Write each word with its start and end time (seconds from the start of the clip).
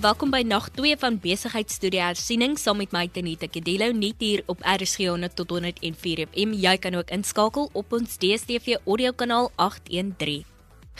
Welkom 0.00 0.30
by 0.32 0.40
nag 0.48 0.70
2 0.72 0.96
van 0.96 1.18
Besigheidstudie 1.20 2.00
Hersiening 2.00 2.54
saam 2.56 2.78
met 2.80 2.94
my 2.96 3.02
Tenita 3.12 3.44
Kedelo 3.52 3.90
net 3.92 4.22
hier 4.24 4.40
op 4.48 4.62
RSG 4.64 5.10
100 5.10 5.34
tot 5.36 5.50
104 5.52 6.22
FM. 6.24 6.54
Jy 6.56 6.72
kan 6.80 6.96
ook 6.96 7.12
inskakel 7.12 7.68
op 7.76 7.92
ons 7.92 8.14
DStv 8.16 8.78
audio 8.86 9.12
kanaal 9.12 9.50
813. 9.60 10.46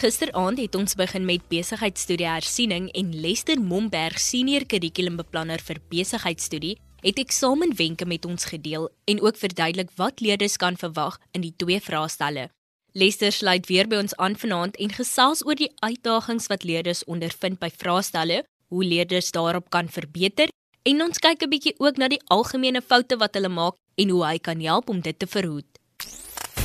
Gisteraand 0.03 0.61
het 0.61 0.77
ons 0.77 0.99
begin 1.01 1.25
met 1.25 1.49
Besigheidstudie 1.49 2.29
Hersiening 2.29 2.91
en 2.93 3.17
Lester 3.25 3.57
Momberg, 3.57 4.21
senior 4.21 4.69
kurrikulumbeplanner 4.69 5.65
vir 5.65 5.81
Besigheidstudie, 5.89 6.77
het 7.01 7.25
eksamenwenke 7.25 8.05
met 8.05 8.29
ons 8.29 8.45
gedeel 8.53 8.91
en 9.09 9.25
ook 9.25 9.41
verduidelik 9.41 9.97
wat 9.97 10.21
leerders 10.21 10.61
kan 10.61 10.77
verwag 10.77 11.17
in 11.33 11.49
die 11.49 11.55
twee 11.57 11.81
vraestelle. 11.81 12.51
Lester 12.93 13.33
sluit 13.33 13.65
weer 13.73 13.89
by 13.89 14.05
ons 14.05 14.19
aan 14.21 14.37
vanaand 14.37 14.77
en 14.77 14.93
gesels 14.93 15.41
oor 15.47 15.57
die 15.57 15.73
uitdagings 15.81 16.53
wat 16.53 16.69
leerders 16.69 17.07
ondervind 17.09 17.63
by 17.65 17.73
vraestelle 17.73 18.45
hoe 18.71 18.85
leerders 18.85 19.31
daarop 19.35 19.69
kan 19.75 19.91
verbeter 19.91 20.49
en 20.89 21.03
ons 21.03 21.19
kyk 21.19 21.43
'n 21.43 21.51
bietjie 21.51 21.75
ook 21.79 21.97
na 21.99 22.09
die 22.09 22.23
algemene 22.37 22.81
foute 22.81 23.17
wat 23.19 23.35
hulle 23.35 23.53
maak 23.53 23.77
en 24.01 24.09
hoe 24.09 24.25
hy 24.25 24.39
kan 24.39 24.61
help 24.61 24.89
om 24.89 25.01
dit 25.01 25.19
te 25.19 25.27
verhoed. 25.27 25.71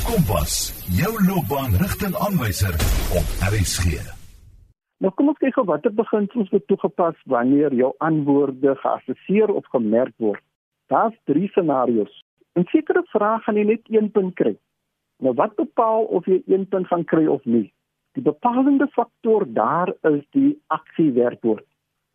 Kompas, 0.06 0.72
jou 1.02 1.14
loopbaanrigtingaanwyser 1.28 2.74
op 3.20 3.28
RSG. 3.52 4.00
Nou 5.04 5.12
kom 5.14 5.32
ons 5.34 5.42
kyk 5.42 5.58
of 5.58 5.68
watter 5.68 5.92
beginsels 5.92 6.52
word 6.54 6.68
toegepas 6.68 7.18
wanneer 7.26 7.74
jou 7.74 7.92
antwoorde 8.00 8.76
geassesseer 8.84 9.52
of 9.52 9.66
gemerk 9.74 10.14
word. 10.18 10.44
Daar's 10.88 11.18
drie 11.26 11.50
scenario's. 11.50 12.22
In 12.56 12.64
sekere 12.72 13.04
vrae 13.12 13.42
gaan 13.44 13.58
jy 13.60 13.66
net 13.66 13.90
1 13.92 14.12
punt 14.16 14.36
kry. 14.40 14.54
Nou 15.20 15.34
wat 15.36 15.56
bepaal 15.60 16.08
of 16.18 16.28
jy 16.30 16.42
1 16.48 16.70
punt 16.72 16.88
gaan 16.88 17.04
kry 17.04 17.26
of 17.28 17.44
nie? 17.44 17.68
Die 18.16 18.24
bepalende 18.24 18.88
faktor 18.96 19.44
daar 19.52 19.92
is 20.08 20.22
die 20.32 20.54
aksiewerkwoord. 20.72 21.66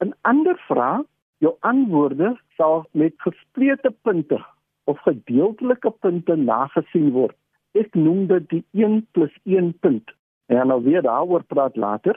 'n 0.01 0.15
ander 0.23 0.57
vraag, 0.69 1.05
jou 1.39 1.55
antwoorde 1.61 2.37
sal 2.57 2.87
met 2.93 3.15
gesplete 3.17 3.95
punte 4.03 4.39
of 4.85 4.99
gedeeltelike 4.99 5.91
punte 6.01 6.37
nagesien 6.37 7.11
word. 7.13 7.37
Ek 7.73 7.95
noem 7.95 8.27
dit 8.27 8.49
die 8.49 8.65
1 8.73 9.07
+ 9.13 9.45
1 9.45 9.73
punt. 9.81 10.11
En 10.47 10.67
nou 10.67 10.83
weer 10.83 11.03
daaroor 11.03 11.43
praat 11.43 11.77
later. 11.77 12.17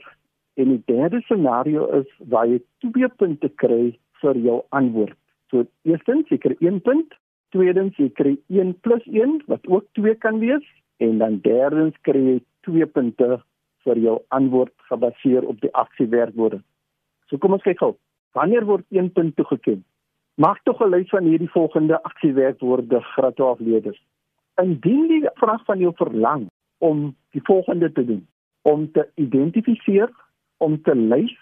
En 0.53 0.69
die 0.69 0.81
derde 0.85 1.21
scenario 1.21 1.85
is 1.99 2.09
waar 2.17 2.47
jy 2.47 2.61
twee 2.79 3.07
punte 3.07 3.49
kry 3.49 3.97
vir 4.21 4.37
jou 4.37 4.61
antwoord. 4.69 5.17
So 5.49 5.65
eerstens 5.83 6.29
jy 6.29 6.37
kry 6.37 6.55
1 6.59 6.81
punt, 6.81 7.13
tweedens 7.49 7.97
jy 7.97 8.09
kry 8.09 8.37
1 8.49 8.75
+ 8.81 9.07
1 9.13 9.41
wat 9.47 9.67
ook 9.67 9.85
2 9.93 10.15
kan 10.15 10.39
wees 10.39 10.65
en 10.97 11.17
dan 11.17 11.39
derdens 11.41 11.95
kry 12.01 12.19
jy 12.19 12.41
2 12.61 12.85
punte 12.85 13.41
vir 13.83 13.97
jou 13.97 14.21
antwoord 14.29 14.73
gebaseer 14.89 15.45
op 15.47 15.59
die 15.61 15.73
aksiewerkwoorde. 15.73 16.61
So 17.29 17.37
kom 17.37 17.55
ons 17.57 17.65
kyk 17.65 17.79
gou. 17.79 17.95
Wanneer 18.37 18.65
word 18.65 18.85
1 18.89 19.11
punt 19.13 19.35
toegeken? 19.35 19.83
Mag 20.35 20.57
tog 20.63 20.81
'n 20.81 20.89
lys 20.89 21.09
van 21.09 21.23
hierdie 21.29 21.49
volgende 21.49 22.01
aksiewerkwoorde 22.03 23.01
graad 23.13 23.35
12 23.35 23.59
leerders. 23.59 24.01
Indien 24.61 25.07
die 25.07 25.29
vraag 25.33 25.65
van 25.65 25.79
jou 25.79 25.93
verlang 25.95 26.47
om 26.77 27.15
die 27.31 27.41
volgende 27.43 27.91
te 27.91 28.05
doen, 28.05 28.27
om 28.61 28.91
te 28.91 29.07
identifiseer, 29.15 30.09
om 30.57 30.81
te 30.81 30.95
lys, 30.95 31.35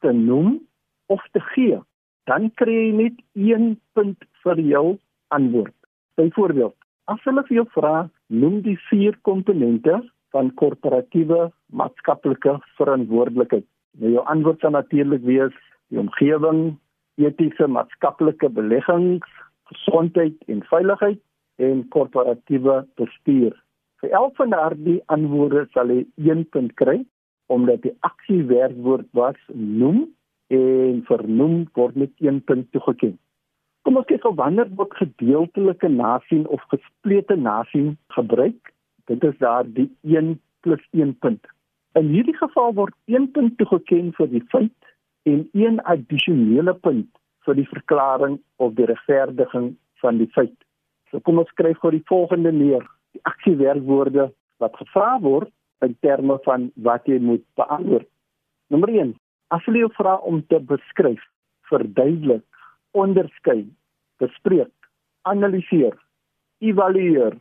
te 0.00 0.12
noem 0.12 0.66
of 1.06 1.22
te 1.32 1.40
gee, 1.40 1.78
dan 2.24 2.50
kry 2.54 2.72
jy 2.72 2.92
net 2.92 3.16
1 3.32 3.80
punt 3.92 4.24
vir 4.42 4.60
jou 4.60 4.98
antwoord. 5.28 5.74
Byvoorbeeld, 6.14 6.74
as 7.04 7.22
hulle 7.24 7.44
vir 7.48 7.56
jou 7.60 7.66
vra, 7.76 8.10
noem 8.26 8.60
die 8.62 8.76
vier 8.88 9.16
komponente 9.22 10.00
van 10.34 10.50
korporatiewe 10.54 11.52
maatskaplike 11.72 12.58
verantwoordelikheid. 12.76 13.64
Nou 13.98 14.12
jou 14.14 14.24
antwoord 14.30 14.60
sal 14.62 14.76
natuurlik 14.76 15.24
wees 15.26 15.54
die 15.90 15.98
omgewing, 15.98 16.76
etiese 17.18 17.66
maatskaplike 17.66 18.50
beleggings, 18.54 19.26
gesondheid 19.72 20.36
en 20.46 20.62
veiligheid 20.70 21.20
en 21.58 21.82
korporatiewe 21.94 22.84
bestuur. 23.00 23.56
Vir 23.98 24.14
elk 24.14 24.36
van 24.38 24.54
daardie 24.54 25.00
antwoorde 25.10 25.64
sal 25.74 25.90
jy 25.90 26.04
1 26.30 26.46
punt 26.54 26.74
kry 26.78 27.00
omdat 27.50 27.82
die 27.82 27.94
aksiewerkwoord 28.06 29.08
was 29.16 29.38
noem 29.54 30.04
en 30.54 31.02
vernoem 31.08 31.64
word 31.74 31.96
met 31.96 32.12
1 32.22 32.42
punt 32.46 32.70
toegeken. 32.76 33.16
Kom 33.82 33.98
ons 33.98 34.06
kyk 34.06 34.26
of 34.28 34.36
wanneer 34.38 34.70
word 34.78 34.94
gedeeltelike 35.00 35.88
nasien 35.90 36.46
of 36.54 36.62
gesplete 36.70 37.36
nasien 37.40 37.96
gebruik. 38.14 38.74
Dit 39.10 39.24
is 39.24 39.38
daar 39.42 39.66
die 39.66 39.88
1 40.04 40.36
+ 40.68 40.92
1 40.92 41.16
punt. 41.18 41.42
In 41.98 42.12
hierdie 42.14 42.36
geval 42.36 42.74
word 42.76 42.94
1 43.10 43.24
punt 43.34 43.56
toegeken 43.58 44.12
vir 44.14 44.28
die 44.30 44.42
feit 44.52 44.90
en 45.26 45.40
1 45.58 45.80
addisionele 45.92 46.74
punt 46.86 47.08
vir 47.46 47.56
die 47.58 47.66
verklaring 47.66 48.36
of 48.62 48.76
die 48.76 48.86
regverdiging 48.86 49.72
van 50.02 50.20
die 50.20 50.28
feit. 50.36 50.54
So 51.10 51.18
kom 51.26 51.40
ons 51.42 51.50
skryf 51.54 51.80
gou 51.82 51.90
die 51.90 52.04
volgende 52.10 52.52
neer: 52.54 52.84
die 53.16 53.22
aksiewerkwoorde 53.30 54.28
wat 54.62 54.78
gevra 54.78 55.16
word 55.24 55.50
in 55.86 55.96
terme 56.06 56.36
van 56.44 56.68
wat 56.86 57.08
jy 57.10 57.18
moet 57.30 57.42
beantwoord. 57.58 58.06
Nommer 58.70 58.92
1: 58.94 59.10
As 59.50 59.66
jy 59.66 59.82
jou 59.82 59.90
vra 59.96 60.14
om 60.30 60.38
te 60.52 60.60
beskryf, 60.70 61.24
verduidelik, 61.72 62.46
onderskei, 62.94 63.64
bespreek, 64.22 64.74
analiseer, 65.26 65.98
evalueer, 66.62 67.34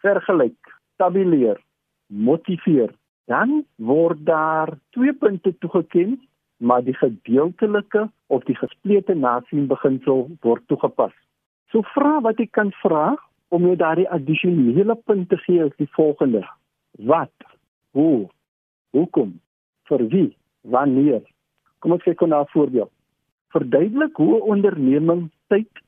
vergelyk, 0.00 0.72
tabuleer, 0.96 1.60
motiveer 2.08 2.96
dan 3.28 3.64
word 3.76 4.24
daar 4.24 4.72
twee 4.96 5.12
punte 5.12 5.52
toegeken, 5.58 6.16
maar 6.56 6.82
die 6.84 6.96
gedeeltelike 6.96 8.08
of 8.26 8.44
die 8.48 8.56
gesplete 8.56 9.14
nasien 9.14 9.66
beginsel 9.68 10.26
word 10.40 10.64
toegepas. 10.66 11.12
So 11.68 11.84
vra 11.92 12.18
wat 12.24 12.40
jy 12.40 12.48
kan 12.56 12.72
vra 12.80 13.12
om 13.52 13.68
jou 13.68 13.76
daardie 13.76 14.08
addisionele 14.16 14.96
punt 15.04 15.28
te 15.28 15.36
gee 15.44 15.60
is 15.64 15.76
die 15.76 15.90
volgende: 15.96 16.42
Wat? 17.04 17.34
Hoe? 17.92 18.28
Hoekom? 18.96 19.36
Vir 19.88 20.08
wie? 20.08 20.30
Wanneer? 20.64 21.22
Kom 21.78 21.92
ons 21.92 22.02
kyk 22.02 22.26
na 22.26 22.40
'n 22.40 22.52
voorbeeld. 22.56 22.92
Verduidelik 23.52 24.16
hoe 24.16 24.36
'n 24.36 24.48
onderneming 24.56 25.30
tyd 25.48 25.84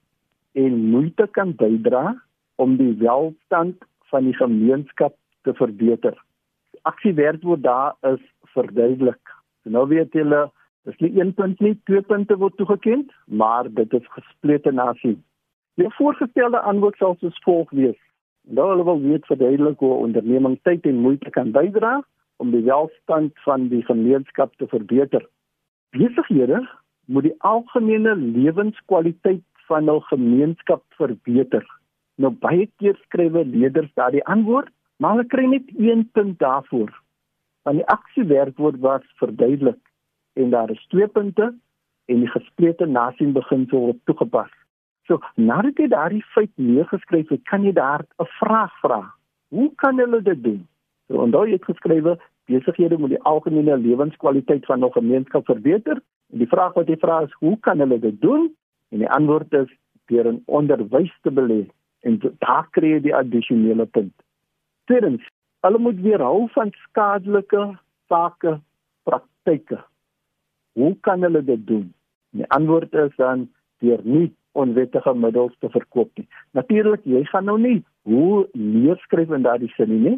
en 0.52 0.90
moeite 0.92 1.26
kan 1.32 1.56
bydra 1.56 2.22
om 2.56 2.76
die 2.76 2.94
welstand 3.00 3.76
van 4.12 4.24
die 4.24 4.36
gemeenskap 4.36 5.16
te 5.42 5.54
verbeter 5.54 6.16
aksiewerkwoord 6.82 7.62
daar 7.62 7.94
is 8.00 8.22
verduidelik. 8.54 9.34
So 9.62 9.70
nou 9.70 9.86
weet 9.88 10.12
julle, 10.12 10.50
dis 10.88 10.98
nie 10.98 11.12
een 11.20 11.34
punt 11.34 11.60
nie, 11.60 11.74
twee 11.84 12.02
punte 12.02 12.36
word 12.36 12.56
toegeken, 12.56 13.08
maar 13.24 13.68
dit 13.68 13.92
is 13.92 14.12
gesplete 14.16 14.72
nasie. 14.72 15.16
Die 15.80 15.90
voorgestelde 15.96 16.60
antwoord 16.60 16.96
sal 16.96 17.16
soos 17.20 17.42
volg 17.44 17.70
wees. 17.70 17.98
Nou 18.48 18.70
hulle 18.72 18.84
wil 18.84 19.00
weet 19.00 19.26
verduidelik 19.26 19.78
hoe 19.78 19.94
onderneming 20.06 20.58
tyd 20.62 20.86
en 20.88 21.02
moeite 21.04 21.30
kan 21.30 21.52
bydra 21.52 22.00
om 22.40 22.50
die 22.54 22.64
welstand 22.64 23.36
van 23.44 23.68
die 23.68 23.82
gemeenskap 23.84 24.56
te 24.56 24.66
verbeter. 24.66 25.26
Besighede 25.96 26.62
moet 27.06 27.28
die 27.28 27.36
algemene 27.38 28.14
lewenskwaliteit 28.16 29.44
van 29.68 29.88
hul 29.90 30.00
gemeenskap 30.08 30.82
verbeter. 30.98 31.64
Nou 32.20 32.32
baie 32.44 32.66
keer 32.80 32.96
skrywe 33.06 33.44
leerders 33.44 33.92
daardie 33.98 34.24
antwoord 34.24 34.72
Maar 35.00 35.16
hulle 35.16 35.26
kry 35.32 35.46
net 35.48 35.68
een 35.76 36.08
punt 36.12 36.38
daarvoor. 36.38 36.90
Want 37.62 37.76
die 37.76 37.86
aksiewerkwoord 37.86 38.78
was 38.84 39.04
verduidelik 39.16 39.80
en 40.32 40.50
daar 40.50 40.70
is 40.70 40.86
twee 40.88 41.08
punte 41.08 41.54
en 42.04 42.18
die 42.24 42.28
gesplete 42.28 42.86
nasien 42.86 43.32
begin 43.32 43.64
so 43.70 43.80
word 43.86 44.00
toegepas. 44.04 44.52
So 45.08 45.18
nadat 45.34 45.80
jy 45.80 45.88
daardie 45.88 46.24
feit 46.34 46.52
neergeskryf 46.54 47.32
het, 47.32 47.42
kan 47.48 47.64
jy 47.64 47.72
daar 47.72 48.04
'n 48.20 48.28
vraag 48.40 48.76
vra. 48.84 49.00
Hoe 49.48 49.72
kan 49.74 49.98
hulle 49.98 50.22
dit 50.22 50.42
doen? 50.42 50.68
So 51.08 51.22
onthou 51.24 51.46
jy 51.46 51.56
het 51.56 51.64
geskrywe 51.64 52.18
besighede 52.44 52.98
moet 52.98 53.16
die 53.16 53.22
algemene 53.22 53.76
lewenskwaliteit 53.76 54.66
van 54.66 54.84
'n 54.84 54.92
gemeenskap 54.92 55.44
verbeter. 55.46 56.02
En 56.32 56.38
die 56.38 56.48
vraag 56.48 56.72
wat 56.74 56.88
jy 56.88 56.96
vra 56.96 57.20
is 57.22 57.32
hoe 57.32 57.58
kan 57.60 57.78
hulle 57.78 57.98
dit 57.98 58.20
doen? 58.20 58.54
En 58.88 58.98
die 58.98 59.10
antwoord 59.10 59.52
is 59.52 59.70
deur 60.06 60.26
in 60.26 60.42
onderwys 60.46 61.14
te 61.22 61.30
belê 61.30 61.66
en 62.00 62.20
daar 62.38 62.68
kry 62.70 62.88
jy 62.88 63.00
die 63.00 63.16
addisionele 63.16 63.86
punt. 63.86 64.12
Tweedens, 64.90 65.22
hulle 65.62 65.78
moet 65.78 66.00
weerhou 66.02 66.48
van 66.50 66.72
skadelike 66.74 67.60
sake 68.10 68.56
praktyke. 69.06 69.76
Hoe 70.72 70.96
kan 71.06 71.22
hulle 71.22 71.44
dit 71.46 71.66
doen? 71.66 71.84
Die 72.34 72.46
antwoord 72.50 72.94
is 72.98 73.12
dan 73.16 73.44
deur 73.78 74.00
nie 74.02 74.32
onwettige 74.58 75.12
middels 75.14 75.54
te 75.62 75.70
verkoop 75.70 76.10
nie. 76.18 76.26
Natuurlik, 76.58 77.04
jy 77.06 77.22
gaan 77.28 77.46
nou 77.46 77.54
nie 77.62 77.76
hoe 78.02 78.48
neerskryf 78.58 79.30
in 79.36 79.46
daardie 79.46 79.70
sin 79.76 79.92
nie. 80.02 80.16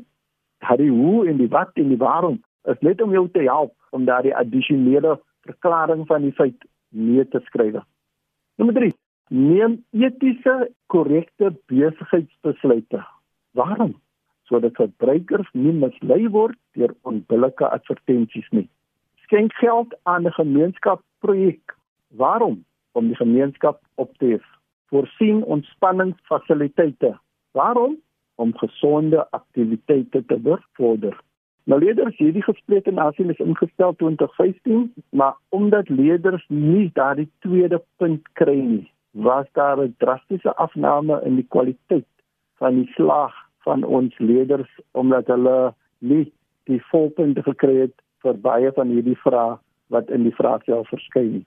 Daardie 0.64 0.88
hoe 0.88 1.26
en 1.28 1.36
die 1.42 1.50
wat 1.52 1.76
en 1.76 1.92
die 1.92 2.00
waarom 2.00 2.38
is 2.72 2.80
net 2.80 3.02
om 3.04 3.12
jou 3.12 3.26
te 3.34 3.42
help 3.44 3.74
om 3.92 4.06
daardie 4.08 4.32
addisionele 4.40 5.18
verklaring 5.50 6.06
van 6.08 6.24
die 6.24 6.32
feit 6.38 6.64
neer 6.88 7.28
te 7.28 7.42
skryf. 7.50 7.76
Nommer 8.56 8.78
3. 8.80 8.88
Neem 9.36 9.76
etiese 9.92 10.56
korrekte 10.88 11.52
besigheidsbesluite. 11.68 13.02
Waarom? 13.52 13.92
Sodat 14.52 14.76
verbruikers 14.76 15.48
nie 15.56 15.72
mislei 15.72 16.28
word 16.28 16.58
deur 16.76 16.92
onbillike 17.08 17.64
advertensies 17.64 18.48
nie. 18.52 18.68
Skenk 19.24 19.56
geld 19.64 19.96
aan 20.04 20.28
'n 20.28 20.36
gemeenskapsprojek 20.36 21.80
Waarom? 22.12 22.64
Om 22.92 23.06
die 23.06 23.16
gemeenskap 23.16 23.80
op 23.94 24.16
te 24.16 24.26
hef. 24.26 24.44
Voorsien 24.86 25.44
ontspanningsfasiliteite. 25.44 27.18
Waarom? 27.50 28.00
Om 28.34 28.56
gesonde 28.56 29.30
aktiwiteite 29.30 30.24
te 30.26 30.38
bevorder. 30.38 31.20
Nou 31.64 31.80
leerders 31.80 32.16
hierdie 32.16 32.42
gesprek 32.42 32.86
en 32.86 32.98
asien 32.98 33.30
is 33.30 33.38
ingestel 33.38 33.94
2015, 33.96 34.92
maar 35.08 35.36
omdat 35.48 35.88
leerders 35.88 36.44
nie 36.48 36.90
daardie 36.92 37.30
tweede 37.38 37.82
punt 37.96 38.28
kry 38.32 38.56
nie, 38.58 38.90
was 39.10 39.46
daar 39.52 39.78
'n 39.78 39.94
drastiese 39.98 40.56
afname 40.56 41.20
in 41.24 41.34
die 41.34 41.46
kwaliteit 41.48 42.10
van 42.58 42.74
die 42.74 42.92
slag 42.94 43.41
van 43.66 43.84
ons 43.84 44.18
leerders 44.18 44.70
omdat 44.92 45.26
hulle 45.26 45.74
nie 45.98 46.24
die 46.70 46.80
volpunte 46.90 47.42
gekry 47.42 47.76
het 47.84 47.94
vir 48.22 48.38
baie 48.46 48.72
van 48.76 48.90
hierdie 48.94 49.18
vrae 49.24 49.58
wat 49.94 50.10
in 50.10 50.26
die 50.26 50.34
vraagstel 50.36 50.84
verskyn 50.90 51.30
nie. 51.36 51.46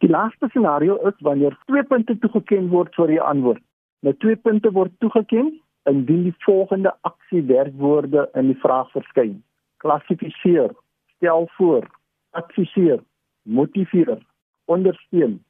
Die 0.00 0.08
laaste 0.08 0.48
scenario 0.48 0.96
is 1.08 1.18
wanneer 1.26 1.56
twee 1.68 1.84
punte 1.84 2.16
toegeken 2.18 2.70
word 2.72 2.94
vir 2.96 3.12
die 3.12 3.20
antwoord. 3.20 3.62
Nou 4.00 4.14
twee 4.24 4.36
punte 4.36 4.72
word 4.72 4.94
toegeken 5.04 5.52
indien 5.90 6.22
die 6.28 6.36
volgende 6.44 6.92
aksiewerkwoorde 7.08 8.28
in 8.40 8.48
die 8.52 8.60
vraag 8.62 8.88
verskyn: 8.96 9.42
klassifiseer, 9.84 10.72
stel 11.16 11.48
voor, 11.56 11.84
adviseer, 12.30 13.02
motiveer, 13.42 14.18
ondersteun, 14.64 15.40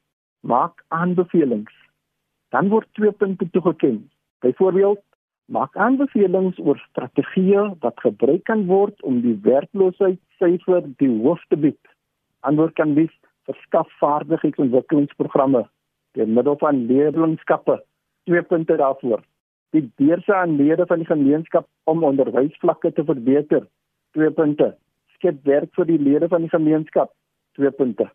maak 0.41 0.83
aanbevelings. 0.87 1.73
Dan 2.51 2.69
word 2.69 2.87
twee 2.99 3.11
punte 3.11 3.47
toegeken. 3.55 4.09
Byvoorbeeld, 4.43 5.03
maak 5.45 5.75
aanbevelings 5.75 6.59
oor 6.59 6.79
strategieë 6.89 7.65
wat 7.85 7.99
gebruik 8.05 8.43
kan 8.49 8.65
word 8.67 9.01
om 9.07 9.21
die 9.21 9.37
werkloosheidsyfer 9.47 10.87
die 11.01 11.11
hoof 11.23 11.41
te 11.49 11.57
bied. 11.57 11.81
Antwoord 12.47 12.75
kan 12.75 12.95
wees 12.95 13.13
verskaf 13.49 13.89
vaardigheidsontwikkelingsprogramme 13.99 15.65
deur 16.15 16.27
middel 16.27 16.57
van 16.59 16.85
leerlingskappe. 16.85 17.81
Twee 18.27 18.43
punte 18.43 18.77
daarvoor 18.77 19.23
die 19.71 19.91
beurse 19.95 20.35
aan 20.35 20.55
lede 20.55 20.85
van 20.85 20.99
die 20.99 21.07
gemeenskap 21.07 21.67
om 21.83 22.03
onderwysvlakke 22.03 22.91
te 22.91 23.03
verbeter. 23.07 23.67
2 24.17 24.31
punte. 24.35 24.73
Skep 25.15 25.45
werk 25.47 25.71
vir 25.77 25.87
die 25.87 25.99
lede 25.99 26.27
van 26.27 26.43
die 26.45 26.51
gemeenskap. 26.51 27.13
2 27.59 27.71
punte. 27.79 28.09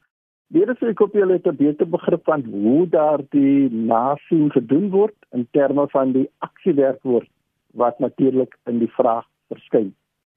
Lede 0.54 0.76
ek 0.78 1.00
hoop 1.02 1.14
julle 1.18 1.38
het 1.38 1.46
'n 1.46 1.56
beter 1.56 1.88
begrip 1.90 2.24
van 2.24 2.44
hoe 2.44 2.86
daar 2.88 3.20
die 3.30 3.68
nasien 3.70 4.50
gedoen 4.50 4.90
word 4.90 5.16
in 5.32 5.48
terme 5.50 5.88
van 5.88 6.12
die 6.12 6.28
aksiewerkwoord 6.38 7.28
wat 7.74 7.98
natuurlik 7.98 8.54
in 8.66 8.78
die 8.78 8.92
vraag 8.98 9.26
verskyn. 9.48 9.94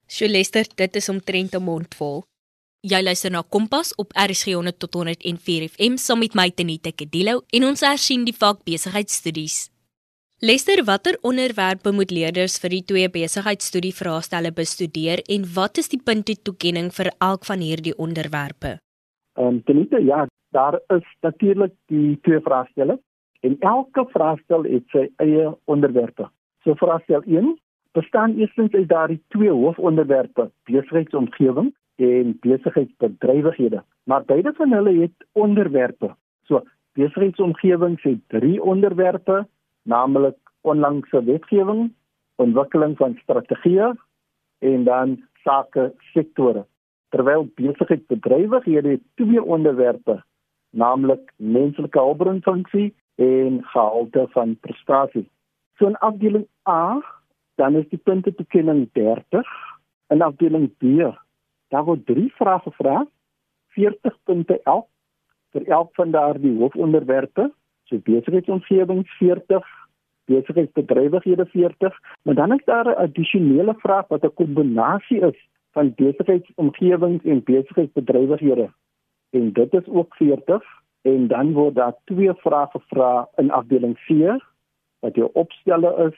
Sjoelester, 0.08 0.66
dit 0.76 0.96
is 0.96 1.10
omtrent 1.10 1.54
'n 1.56 1.64
mond 1.64 1.96
vol. 1.96 2.24
Jy 2.82 3.02
luister 3.04 3.32
na 3.32 3.44
Kompas 3.50 3.96
op 3.96 4.12
RSG 4.16 4.54
100 4.54 4.80
tot 4.80 4.94
104 4.94 5.68
FM 5.70 5.98
saam 5.98 6.20
met 6.20 6.34
my 6.34 6.50
Tenita 6.50 6.92
Kedilo 6.92 7.42
en 7.52 7.64
ons 7.64 7.82
hersien 7.82 8.24
die 8.26 8.34
vak 8.34 8.64
besigheidstudies. 8.64 9.70
Lester, 10.40 10.84
watter 10.86 11.18
onderwerpe 11.22 11.92
moet 11.92 12.12
leerders 12.12 12.58
vir 12.60 12.70
die 12.70 12.84
twee 12.84 13.10
besigheidstudie 13.10 13.94
vraestelle 13.94 14.52
bestudeer 14.52 15.20
en 15.28 15.54
wat 15.54 15.78
is 15.78 15.90
die 15.90 16.02
punte 16.04 16.36
toekenning 16.42 16.94
vir 16.94 17.12
elk 17.20 17.46
van 17.46 17.60
hierdie 17.60 17.98
onderwerpe? 17.98 18.80
Ehm 19.40 19.48
um, 19.48 19.64
tenite 19.64 20.04
ja, 20.04 20.28
daar 20.50 20.80
is 20.88 21.16
natuurlik 21.22 21.74
die 21.86 22.20
twee 22.22 22.40
vraestelle 22.40 23.00
en 23.40 23.56
elke 23.60 24.04
vraestel 24.12 24.64
het 24.64 24.88
sy 24.92 25.06
eie 25.24 25.46
onderwerpe. 25.64 26.26
So 26.64 26.76
vraestel 26.76 27.22
1 27.24 27.54
bestaan 27.96 28.36
eerstens 28.36 28.74
uit 28.74 28.90
daardie 28.90 29.22
twee 29.28 29.52
hoofonderwerpe: 29.52 30.50
besigheidsomgewing 30.64 31.72
en 31.96 32.36
besigheidsbedrywighede. 32.40 33.84
Maar 34.04 34.26
beide 34.26 34.54
van 34.58 34.76
hulle 34.76 34.94
het 35.02 35.28
onderwerpe. 35.32 36.16
So 36.44 36.64
besigheidsomgewing 37.00 37.96
het 38.02 38.20
drie 38.28 38.62
onderwerpe 38.64 39.48
naamlik 39.84 40.38
onlangse 40.62 41.24
wetgewing, 41.24 41.94
ontwikkeling 42.36 42.98
van 42.98 43.16
strategieë 43.22 43.94
en 44.60 44.84
dan 44.84 45.24
sake 45.44 45.94
sektore. 46.12 46.66
Terwyl 47.10 47.48
besigheidsbedrywighede 47.56 49.00
twee 49.16 49.44
onderwerpe, 49.44 50.24
naamlik 50.70 51.32
menslike 51.36 52.00
hulpbronfunksie 52.00 52.94
en 53.16 53.64
gehalte 53.64 54.28
van 54.30 54.58
prestasie. 54.60 55.26
So 55.78 55.88
in 55.88 55.98
afdeling 55.98 56.48
A, 56.70 57.02
dan 57.56 57.76
is 57.76 57.90
die 57.90 58.00
punte 58.04 58.36
toekenning 58.36 58.90
30. 58.94 59.48
In 60.08 60.22
afdeling 60.22 60.70
B, 60.78 61.10
daar 61.68 61.86
word 61.86 62.06
drie 62.06 62.30
vrae 62.38 62.60
gevra, 62.60 63.06
40 63.76 64.16
punte 64.24 64.60
elk 64.64 64.88
vir 65.54 65.66
elk 65.74 65.94
van 65.98 66.12
daardie 66.14 66.56
hoofonderwerpe 66.60 67.50
so 67.90 68.02
besigheidsomgewing 68.06 69.04
40 69.18 69.70
besigheidsbedrywighede 70.30 71.46
40 71.54 72.02
maar 72.24 72.38
dan 72.42 72.54
is 72.58 72.66
daar 72.66 72.88
'n 72.88 73.00
addisionele 73.06 73.76
vraag 73.78 74.08
wat 74.08 74.24
'n 74.24 74.34
kombinasie 74.42 75.22
is 75.32 75.40
van 75.78 75.94
besigheidsomgewings 75.96 77.24
en 77.24 77.44
besigheidsbedrywighede 77.44 78.70
en 79.30 79.52
dit 79.54 79.74
is 79.74 79.88
ook 79.88 80.16
40 80.16 80.64
en 81.02 81.28
dan 81.28 81.54
word 81.54 81.76
daar 81.76 81.96
twee 82.04 82.34
vrae 82.44 82.68
gevra 82.72 83.28
in 83.36 83.52
afdeling 83.52 83.96
C 84.06 84.38
wat 85.00 85.16
jou 85.16 85.30
opstelle 85.34 85.94
is 86.08 86.18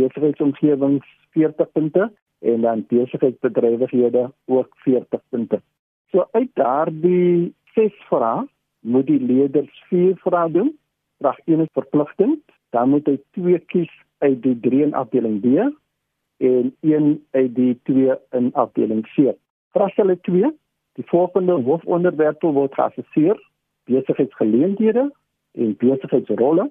besigheidsomgewings 0.00 1.06
40 1.30 1.72
punte 1.72 2.12
en 2.38 2.60
dan 2.60 2.86
besigheidsbedrywighede 2.88 4.30
ook 4.44 4.76
40 4.86 5.20
punte 5.28 5.60
so 6.12 6.28
uit 6.30 6.50
daardie 6.54 7.54
ses 7.74 7.94
vrae 8.08 8.46
moet 8.80 9.06
die 9.06 9.20
leerders 9.20 9.84
vier 9.88 10.16
vrae 10.22 10.50
doen 10.50 10.74
Vraag 11.24 11.38
1 11.44 11.60
is 11.60 11.68
verpligtend. 11.72 12.40
Dan 12.70 12.88
moet 12.88 13.06
hy 13.06 13.16
2 13.38 13.58
kies 13.72 13.92
uit 14.24 14.42
die 14.42 14.56
3 14.60 14.82
in 14.88 14.94
afdeling 14.98 15.38
B 15.40 15.62
en 16.36 16.76
1 16.80 17.26
uit 17.30 17.54
die 17.54 17.80
2 17.82 18.18
in 18.30 18.52
afdeling 18.52 19.02
C. 19.14 19.34
Vraag 19.72 19.94
2. 19.94 20.52
Die 20.94 21.04
volgende 21.06 21.52
hoofonderwerpe 21.52 22.46
word 22.46 22.74
geassesseer: 22.74 23.38
besigheidsgeleenthede 23.84 25.12
en 25.52 25.76
besigheidsrolle. 25.76 26.70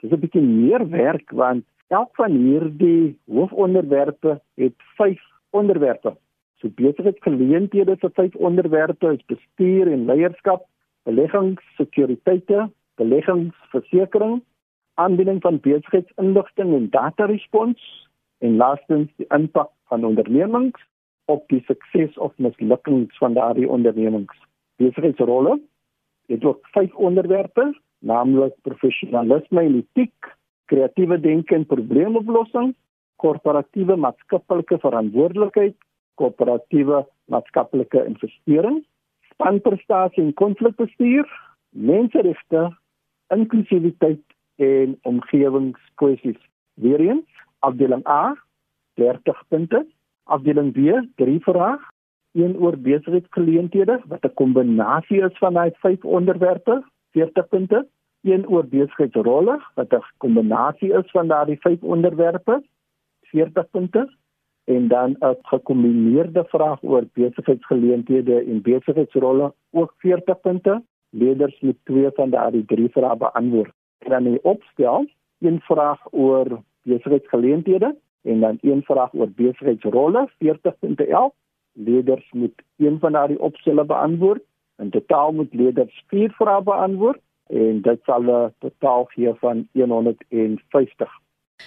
Dit 0.00 0.10
is 0.10 0.16
'n 0.16 0.20
bietjie 0.20 0.42
meer 0.42 0.88
werk 0.88 1.30
want 1.30 1.64
elk 1.88 2.14
van 2.16 2.30
hierdie 2.30 3.18
hoofonderwerpe 3.26 4.40
het 4.54 4.74
5 4.96 5.20
onderwerpe. 5.50 6.16
So 6.60 6.68
besigheidsgeleenthede 6.68 7.96
se 8.00 8.10
5 8.12 8.34
onderwerpe 8.34 9.12
is 9.12 9.24
bestuur 9.26 9.92
en 9.92 10.04
leierskap, 10.04 10.66
beleggings, 11.02 11.62
sekuriteite, 11.76 12.70
beleggingsversekering, 12.94 14.42
aanbieding 14.94 15.40
van 15.40 15.60
besigheidsinligting 15.60 16.74
en 16.74 16.90
data 16.90 17.24
respons 17.24 18.08
en 18.42 18.56
laastens 18.56 19.10
die 19.20 19.28
impak 19.34 19.70
van 19.90 20.04
ondernemings 20.04 20.80
op 21.30 21.44
die 21.52 21.62
sukses 21.66 22.18
of 22.18 22.32
mislukkings 22.42 23.18
van 23.22 23.36
daardie 23.38 23.68
ondernemings. 23.68 24.34
Besigheidsrolle 24.82 25.60
het 26.32 26.44
ook 26.44 26.66
vyf 26.74 26.94
onderwerpe, 26.94 27.70
naamlik 27.98 28.54
professionalisme 28.66 29.62
en 29.62 29.76
etiek, 29.82 30.32
kreatiewe 30.70 31.20
denke 31.20 31.54
en 31.54 31.66
probleemoplossing, 31.66 32.74
korporatiewe 33.22 33.96
maatskaplike 33.96 34.78
verantwoordelikheid, 34.82 35.76
korporatiewe 36.18 37.04
maatskaplike 37.30 38.04
investering, 38.06 38.82
spanprestasie 39.32 40.24
en 40.24 40.34
konflikbestuur, 40.34 41.28
menseregte 41.70 42.70
inklusiwiteit 43.34 44.24
en 44.62 44.98
omgewingskwessies. 45.08 46.40
Weereens, 46.74 47.28
afdeling 47.62 48.06
A 48.08 48.34
30 48.94 49.42
punte, 49.48 49.86
afdeling 50.24 50.72
B 50.72 51.00
3 51.20 51.40
vrae, 51.46 51.78
een 52.32 52.56
oor 52.56 52.76
besigheidsgeleenthede 52.76 54.00
wat 54.08 54.24
'n 54.24 54.34
kombinasie 54.34 55.22
is 55.28 55.38
van 55.38 55.54
daai 55.54 55.72
vyf 55.82 56.04
onderwerpe, 56.04 56.82
40 57.10 57.48
punte, 57.48 57.86
een 58.22 58.48
oor 58.48 58.66
besigheidsrolle 58.66 59.60
wat 59.74 59.92
'n 59.92 60.04
kombinasie 60.16 60.92
is 60.92 61.10
van 61.10 61.26
daardie 61.28 61.60
vyf 61.60 61.82
onderwerpe, 61.82 62.62
40 63.20 63.70
punte. 63.70 64.10
En 64.64 64.88
dan 64.88 65.16
'n 65.18 65.36
gekombineerde 65.42 66.44
vraag 66.44 66.82
oor 66.82 67.04
besigheidsgeleenthede 67.12 68.44
en 68.44 68.62
besigheidsrolle 68.62 69.54
ook 69.70 69.94
40 69.96 70.40
punte. 70.40 70.82
Leerders 71.10 71.60
moet 71.60 71.78
twee 71.84 72.10
van 72.10 72.30
daardie 72.30 72.64
drie 72.64 72.88
vrae 72.88 73.16
beantwoord. 73.16 73.72
En 73.98 74.10
dan 74.10 74.24
die 74.24 74.42
opstel, 74.42 75.06
een 75.38 75.60
vraag 75.60 76.00
oor 76.10 76.62
besigheidsgeleenthede 76.82 77.96
en 78.22 78.40
dan 78.40 78.58
een 78.60 78.82
vraag 78.82 79.14
oor 79.14 79.30
besigheidsrolle, 79.30 80.30
40.11. 80.44 81.34
Leerders 81.72 82.32
moet 82.32 82.62
een 82.76 82.98
van 82.98 83.12
daardie 83.12 83.40
opstelle 83.40 83.84
beantwoord. 83.84 84.42
In 84.76 84.90
totaal 84.90 85.32
moet 85.32 85.54
leerders 85.54 86.04
vier 86.06 86.30
vrae 86.30 86.62
beantwoord 86.62 87.20
en 87.46 87.82
dit 87.82 88.00
sal 88.04 88.22
'n 88.22 88.54
totaal 88.58 89.04
gee 89.04 89.32
van 89.34 89.68
150. 89.72 91.10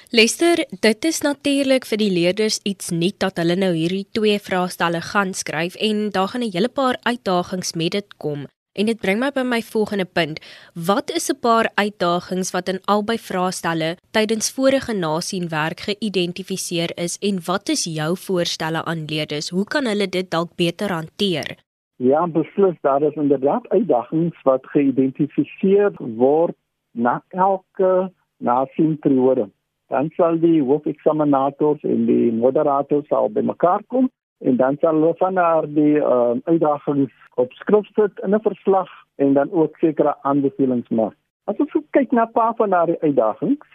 Lester, 0.10 0.65
dit 0.79 1.05
is 1.05 1.22
natuurlik 1.22 1.86
vir 1.86 1.98
die 1.98 2.12
leerders 2.12 2.60
iets 2.63 2.89
nuut 2.89 3.19
dat 3.19 3.38
hulle 3.38 3.55
nou 3.55 3.74
hierdie 3.74 4.07
twee 4.12 4.39
vraestelle 4.39 5.01
gaan 5.01 5.34
skryf 5.34 5.75
en 5.75 6.10
daar 6.10 6.27
gaan 6.27 6.41
'n 6.41 6.51
hele 6.55 6.69
paar 6.69 6.98
uitdagings 7.01 7.74
met 7.74 7.91
dit 7.91 8.17
kom. 8.17 8.45
En 8.75 8.89
dit 8.89 9.00
bring 9.00 9.22
my 9.22 9.29
by 9.32 9.44
my 9.48 9.62
volgende 9.63 10.05
punt. 10.17 10.39
Wat 10.88 11.12
is 11.17 11.29
'n 11.32 11.39
paar 11.39 11.67
uitdagings 11.84 12.51
wat 12.51 12.67
in 12.67 12.82
albei 12.96 13.17
vraestelle 13.17 13.98
tydens 14.12 14.51
vorige 14.55 14.94
nasienwerk 14.94 15.79
geïdentifiseer 15.88 16.91
is 17.05 17.17
en 17.29 17.36
wat 17.46 17.70
is 17.70 17.84
jou 18.00 18.12
voorstelle 18.27 18.82
aan 18.86 19.05
leerders? 19.05 19.50
Hoe 19.50 19.63
kan 19.63 19.86
hulle 19.86 20.10
dit 20.10 20.32
dalk 20.32 20.51
beter 20.55 20.89
hanteer? 20.91 21.48
Ja, 21.96 22.27
beslis, 22.27 22.75
daar 22.82 23.01
is 23.01 23.15
inderdaad 23.15 23.67
uitdagings 23.70 24.41
wat 24.44 24.65
geïdentifiseer 24.65 25.91
word 25.98 26.55
na 26.91 27.24
elke 27.29 28.12
nasienperiode. 28.38 29.50
Dan 29.88 30.10
sal 30.15 30.39
die 30.39 30.62
hoofeksaminators 30.62 31.82
en 31.84 32.05
die 32.05 32.32
moderators 32.32 33.10
al 33.10 33.29
bymekaar 33.29 33.84
kom 33.88 34.10
en 34.38 34.56
dan 34.58 34.77
sal 34.80 34.94
hulle 34.94 35.15
van 35.18 35.34
daar 35.34 35.68
die 35.68 35.96
uh, 35.98 36.36
uitdagings 36.44 37.13
op 37.36 37.51
skrift 37.51 37.94
sit 37.94 38.20
in 38.20 38.36
'n 38.36 38.42
verslag 38.42 38.89
en 39.15 39.34
dan 39.34 39.51
ook 39.51 39.77
sekere 39.77 40.15
aanbevelings 40.22 40.89
maak. 40.89 41.15
As 41.44 41.58
ons 41.58 41.75
kyk 41.89 42.12
na 42.12 42.24
'n 42.25 42.32
paar 42.32 42.56
van 42.56 42.70
daardie 42.70 43.01
uitdagings, 43.01 43.68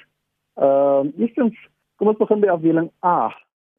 ehm 0.54 1.06
uh, 1.06 1.20
eerstens 1.20 1.56
kom 1.96 2.08
ons 2.08 2.18
begin 2.18 2.40
by 2.40 2.48
afdeling 2.48 2.90
A. 3.04 3.30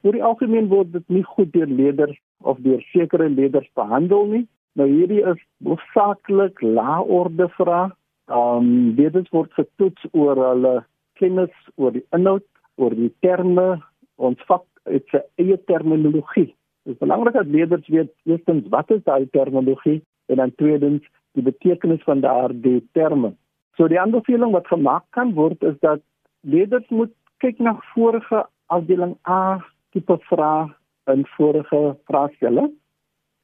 Vir 0.01 0.11
die 0.11 0.23
algemeen 0.23 0.67
word 0.67 0.91
dit 0.91 1.09
nie 1.09 1.23
goed 1.23 1.53
deur 1.53 1.67
leerders 1.67 2.19
of 2.37 2.57
deur 2.57 2.81
sekere 2.81 3.29
leerders 3.29 3.69
behandel 3.73 4.25
nie. 4.25 4.47
Nou 4.73 4.89
hierdie 4.89 5.23
is 5.25 5.41
hoofsaaklik 5.63 6.61
laorde 6.61 7.49
vrae. 7.49 7.91
Ehm 8.27 8.57
um, 8.57 8.95
leerders 8.95 9.29
word 9.29 9.53
getoets 9.53 10.05
oor 10.11 10.35
hulle 10.35 10.85
kennis 11.13 11.53
oor 11.75 11.91
die 11.91 12.05
inhoud, 12.11 12.47
oor 12.75 12.95
die 12.95 13.13
terme, 13.19 13.81
ons 14.15 14.41
vak 14.47 14.65
het 14.83 15.13
'n 15.13 15.21
eie 15.35 15.57
terminologie 15.65 16.55
Dit 16.83 16.93
is 16.93 16.99
belangrik 16.99 17.33
dat 17.33 17.45
leerders 17.45 17.87
weet 17.87 18.11
eerstens 18.23 18.67
wat 18.69 18.91
is 18.91 19.03
daai 19.03 19.29
terminologie 19.29 20.01
en 20.25 20.35
dan 20.35 20.55
tweedens 20.55 21.03
die 21.31 21.43
betekenis 21.43 22.03
van 22.03 22.19
daardie 22.19 22.87
terme. 22.91 23.33
So 23.77 23.87
die 23.87 23.99
aanbeveling 23.99 24.51
wat 24.51 24.67
gemaak 24.67 25.03
kan 25.09 25.33
word 25.33 25.63
is 25.63 25.77
dat 25.79 26.01
leerders 26.41 26.87
moet 26.89 27.13
kyk 27.37 27.59
na 27.59 27.75
vorige 27.93 28.45
afdeling 28.65 29.15
A 29.29 29.61
tipe 29.91 30.17
vrae 30.29 30.69
in 31.13 31.25
vorige 31.37 31.81
vraestelle 32.09 32.71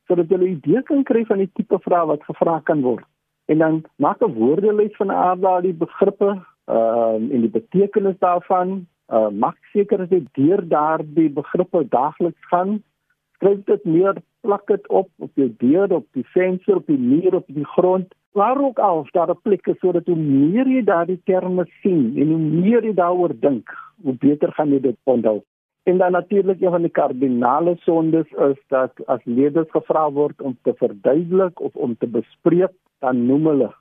sodat 0.07 0.29
hulle 0.31 0.47
'n 0.47 0.57
idee 0.57 0.81
kan 0.83 1.03
kry 1.03 1.25
van 1.25 1.37
die 1.37 1.51
tipe 1.53 1.79
vrae 1.85 2.05
wat 2.07 2.23
gevra 2.23 2.59
kan 2.59 2.81
word. 2.81 3.05
En 3.45 3.57
dan 3.57 3.83
maak 3.95 4.21
'n 4.21 4.33
woordelys 4.33 4.95
van 4.95 5.07
daardie 5.41 5.73
begrippe 5.73 6.29
ehm 6.65 7.21
uh, 7.23 7.33
en 7.35 7.41
die 7.41 7.55
betekenis 7.59 8.17
daarvan. 8.19 8.87
Uh, 9.07 9.29
maak 9.29 9.57
seker 9.73 9.97
dat 9.97 10.09
jy 10.09 10.23
deur 10.31 10.67
daardie 10.67 11.29
begrippe 11.29 11.87
daagliks 11.89 12.47
gaan 12.51 12.83
skryf 13.37 13.63
dit 13.65 13.83
neer, 13.85 14.21
plak 14.41 14.67
dit 14.67 14.87
op 14.89 15.09
op 15.17 15.31
jou 15.35 15.49
deur, 15.61 15.91
op 15.93 16.05
die 16.17 16.25
venster, 16.33 16.75
op 16.81 16.87
die 16.87 16.99
muur, 16.99 17.35
op 17.35 17.45
die 17.47 17.65
grond. 17.77 18.13
Waar 18.37 18.59
ook 18.61 18.79
al 18.79 19.05
daar 19.11 19.29
'n 19.29 19.41
plek 19.41 19.67
is 19.67 19.79
sodat 19.79 20.05
hoe 20.05 20.15
meer 20.15 20.67
jy 20.67 20.83
daardie 20.83 21.21
terme 21.25 21.65
sien 21.81 22.13
en 22.17 22.27
hoe 22.27 22.43
meer 22.61 22.83
jy 22.83 22.93
daaroor 22.93 23.33
dink, 23.39 23.69
hoe 24.03 24.13
beter 24.13 24.51
gaan 24.51 24.69
jy 24.69 24.79
dit 24.79 24.97
onthou. 25.03 25.41
En 25.83 25.97
dan 25.97 26.11
natuurlik 26.11 26.61
een 26.61 26.69
van 26.69 26.81
die 26.81 26.91
kardinale 26.91 27.75
sondes 27.79 28.31
is 28.31 28.57
dat 28.67 28.91
as 29.05 29.23
leerders 29.23 29.71
gevra 29.71 30.11
word 30.11 30.41
om 30.41 30.57
te 30.61 30.73
verduidelik 30.73 31.59
of 31.59 31.75
om 31.75 31.97
te 31.97 32.07
bespreek, 32.07 32.73
dan 32.99 33.25
noem 33.25 33.45
hulle. 33.47 33.71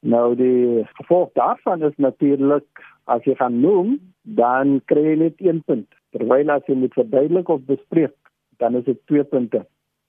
Nou 0.00 0.34
die 0.34 0.84
gevolg 0.92 1.30
daarvan 1.32 1.82
is 1.82 1.96
natuurlik 1.96 2.82
as 3.04 3.24
jy 3.24 3.34
gaan 3.34 3.60
noem, 3.60 4.00
dan 4.22 4.80
kry 4.84 5.00
jy 5.00 5.14
net 5.16 5.40
1 5.40 5.62
punt. 5.62 5.86
Terwyl 6.10 6.50
as 6.50 6.66
jy 6.66 6.74
moet 6.74 6.92
verduidelik 6.92 7.48
of 7.48 7.60
bespreek, 7.70 8.16
dan 8.58 8.76
is 8.76 8.84
dit 8.84 9.00
2 9.06 9.24
punte. 9.24 9.66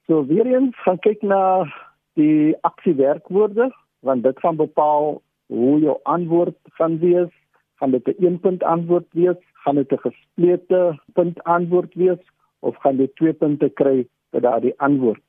So 0.08 0.26
weer 0.26 0.46
eens 0.46 0.78
gaan 0.84 1.00
kyk 1.00 1.22
na 1.22 1.66
die 2.14 2.56
aksiewerkwoorde 2.62 3.72
want 4.06 4.24
dit 4.24 4.40
gaan 4.40 4.56
bepaal 4.56 5.22
hoe 5.48 5.80
jou 5.80 5.98
antwoord 6.04 6.58
gaan 6.78 7.00
wees. 7.00 7.32
Gaan 7.76 7.92
dit 7.92 8.08
'n 8.08 8.26
1 8.26 8.40
punt 8.40 8.64
antwoord 8.64 9.08
wees? 9.12 9.42
Gaan 9.54 9.76
dit 9.76 9.92
'n 9.92 9.98
gesplete 10.08 11.00
punt 11.14 11.44
antwoord 11.44 11.94
wees 11.94 12.22
of 12.60 12.76
gaan 12.78 12.98
jy 12.98 13.08
2 13.14 13.34
punte 13.34 13.70
kry 13.70 14.08
vir 14.32 14.42
daardie 14.42 14.74
antwoord? 14.78 15.22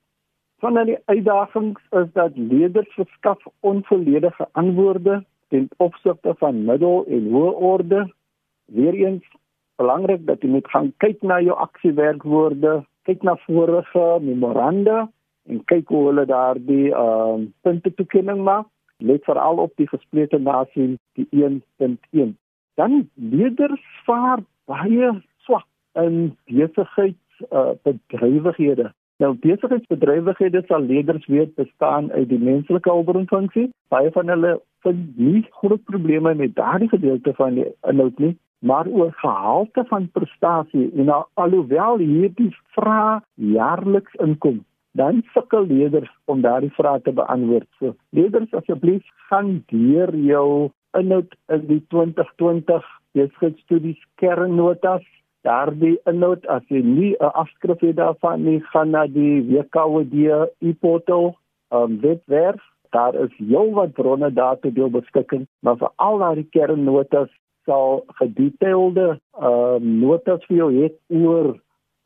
Van 0.58 0.84
die 0.84 0.98
uitdagings 1.04 1.82
is 1.90 2.12
dat 2.12 2.36
leerders 2.36 2.94
verskaf 2.94 3.38
onvolledige 3.60 4.48
antwoorde 4.52 5.24
ten 5.48 5.68
opsigte 5.76 6.34
van 6.38 6.64
middel 6.64 7.04
en 7.06 7.28
hoë 7.30 7.52
orde. 7.72 8.12
Weereens 8.64 9.24
belangrik 9.76 10.26
dat 10.26 10.42
jy 10.42 10.48
moet 10.48 10.68
gaan 10.68 10.92
kyk 11.04 11.22
na 11.22 11.40
jou 11.40 11.56
aksiewerkwoorde 11.56 12.84
kyk 13.06 13.22
na 13.22 13.36
vorige 13.46 14.06
memoranda 14.20 15.06
en 15.46 15.62
kyk 15.70 15.88
hoe 15.94 16.08
hulle 16.08 16.26
daardie 16.26 16.90
ehm 16.90 17.46
uh, 17.46 17.46
punte 17.62 17.94
toekenning 17.94 18.42
maak. 18.48 18.66
Let 18.98 19.24
veral 19.28 19.58
op 19.60 19.72
die 19.76 19.88
gesplete 19.88 20.38
nasie 20.38 20.96
die 21.18 21.26
1.1. 21.30 22.32
Dan 22.80 23.10
leerders 23.14 23.82
vaar 24.06 24.40
baie 24.64 25.10
swak 25.44 25.66
in 25.94 26.36
besigheids 26.48 27.42
uh, 27.52 27.76
bedrywighede. 27.84 28.92
Nou 29.22 29.32
besigheidsbedrywighede 29.40 30.62
sal 30.66 30.82
leerders 30.84 31.26
weet 31.26 31.54
bestaan 31.56 32.10
uit 32.12 32.28
die 32.28 32.38
menslike 32.38 32.90
hulpbronfunksie. 32.90 33.70
Baie 33.88 34.10
van 34.12 34.28
hulle 34.28 34.58
vind 34.84 35.16
nie 35.16 35.46
groot 35.60 35.84
probleme 35.84 36.34
met 36.34 36.56
daardie 36.56 36.88
gedeelte 36.88 37.32
van 37.38 37.56
die 37.56 37.70
inhoud 37.88 38.18
nie 38.18 38.36
maar 38.58 38.86
oor 38.86 39.12
gehalte 39.12 39.84
van 39.88 40.08
prestasie 40.12 40.90
en 40.96 41.08
al, 41.08 41.26
alhoewel 41.34 41.98
hierdie 41.98 42.52
vrae 42.76 43.20
jaarliks 43.34 44.16
inkom 44.24 44.64
dan 44.96 45.20
sukkel 45.34 45.66
leerders 45.68 46.10
om 46.24 46.40
daardie 46.40 46.72
vrae 46.72 47.00
te 47.04 47.12
beantwoord. 47.12 47.68
So 47.78 47.92
leerders 48.16 48.54
asseblief 48.56 49.04
gaan 49.28 49.58
deur 49.72 50.14
jou 50.16 50.70
inhoud 50.96 51.36
in 51.52 51.66
die 51.68 51.82
2020 51.92 52.88
besigheidsstudies 53.16 54.00
kernnotas 54.22 55.04
daardie 55.48 55.96
inhoud 56.12 56.46
as 56.56 56.62
jy 56.74 56.82
nie 56.82 57.12
'n 57.20 57.32
afskrif 57.42 57.80
het 57.80 57.96
daarvan 57.96 58.44
nie 58.44 58.60
gaan 58.72 58.90
na 58.90 59.06
die 59.06 59.42
WKOD 59.50 60.14
e-portal 60.60 61.34
um 61.70 62.00
webwerf 62.00 62.62
daar 62.90 63.14
is 63.14 63.34
heelwat 63.38 63.92
bronne 63.92 64.30
daar 64.32 64.58
te 64.60 64.72
deel 64.72 64.90
beskikking 64.90 65.46
maar 65.60 65.76
vir 65.76 65.90
al 65.96 66.18
daardie 66.18 66.48
kernnotas 66.50 67.30
sal 67.66 68.04
gedetailleerde 68.18 69.08
ehm 69.10 69.46
uh, 69.46 69.78
notas 70.02 70.44
vir 70.48 70.56
jou 70.56 70.70
hê 70.72 70.90
oor 71.08 71.56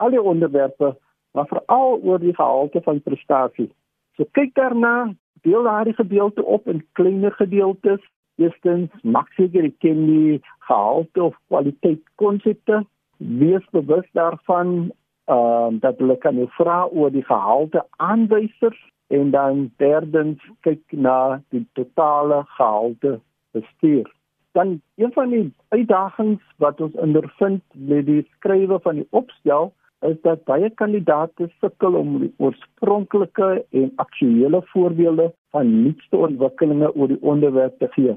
al 0.01 0.15
die 0.15 0.23
onderwerpe, 0.23 0.95
maar 1.37 1.49
veral 1.49 2.01
oor 2.03 2.21
die 2.21 2.35
gehalte 2.35 2.81
van 2.85 3.03
prestasie. 3.05 3.69
So 4.17 4.27
kyk 4.37 4.55
daarna, 4.57 5.13
deel 5.45 5.69
daardie 5.69 5.97
gedeelte 5.99 6.45
op 6.45 6.69
in 6.69 6.83
kleiner 6.99 7.33
gedeeltes. 7.37 8.01
Eerstens, 8.41 8.93
maak 9.03 9.29
seker 9.37 9.69
jy 9.69 9.73
ken 9.85 10.01
die 10.09 10.41
gehalte 10.69 11.23
of 11.29 11.37
kwaliteit 11.53 12.01
konsepte. 12.23 12.81
Wees 13.21 13.67
bewus 13.73 14.07
daarvan 14.17 14.93
ehm 15.31 15.75
uh, 15.75 15.81
dat 15.81 15.99
hulle 15.99 16.17
kan 16.19 16.37
jou 16.37 16.49
vra 16.57 16.79
oor 16.87 17.11
die 17.15 17.25
gehalte 17.25 17.85
aanwysers 17.97 18.81
en 19.07 19.31
dan 19.31 19.69
derdens 19.77 20.41
kyk 20.67 20.83
na 20.93 21.43
die 21.55 21.67
totale 21.79 22.43
gehalte 22.57 23.21
bestuur 23.53 24.09
dan 24.53 24.81
een 24.95 25.13
van 25.13 25.29
die 25.29 25.55
uitdagings 25.69 26.43
wat 26.57 26.81
ons 26.81 26.95
ondervind 26.95 27.63
met 27.75 28.07
die 28.07 28.27
skrywe 28.37 28.81
van 28.81 28.95
die 28.95 29.07
opstel 29.11 29.73
is 30.01 30.17
dat 30.23 30.45
baie 30.45 30.71
kandidaate 30.71 31.51
sukkel 31.61 31.95
om 31.95 32.19
die 32.25 32.33
oorspronklike 32.37 33.51
en 33.71 33.93
aktuelle 33.97 34.63
voorbeelde 34.73 35.33
van 35.51 35.83
nuutste 35.83 36.17
ontwikkelinge 36.17 36.95
oor 36.95 37.09
die 37.09 37.23
onderwerp 37.23 37.79
te 37.79 37.89
gee. 37.91 38.17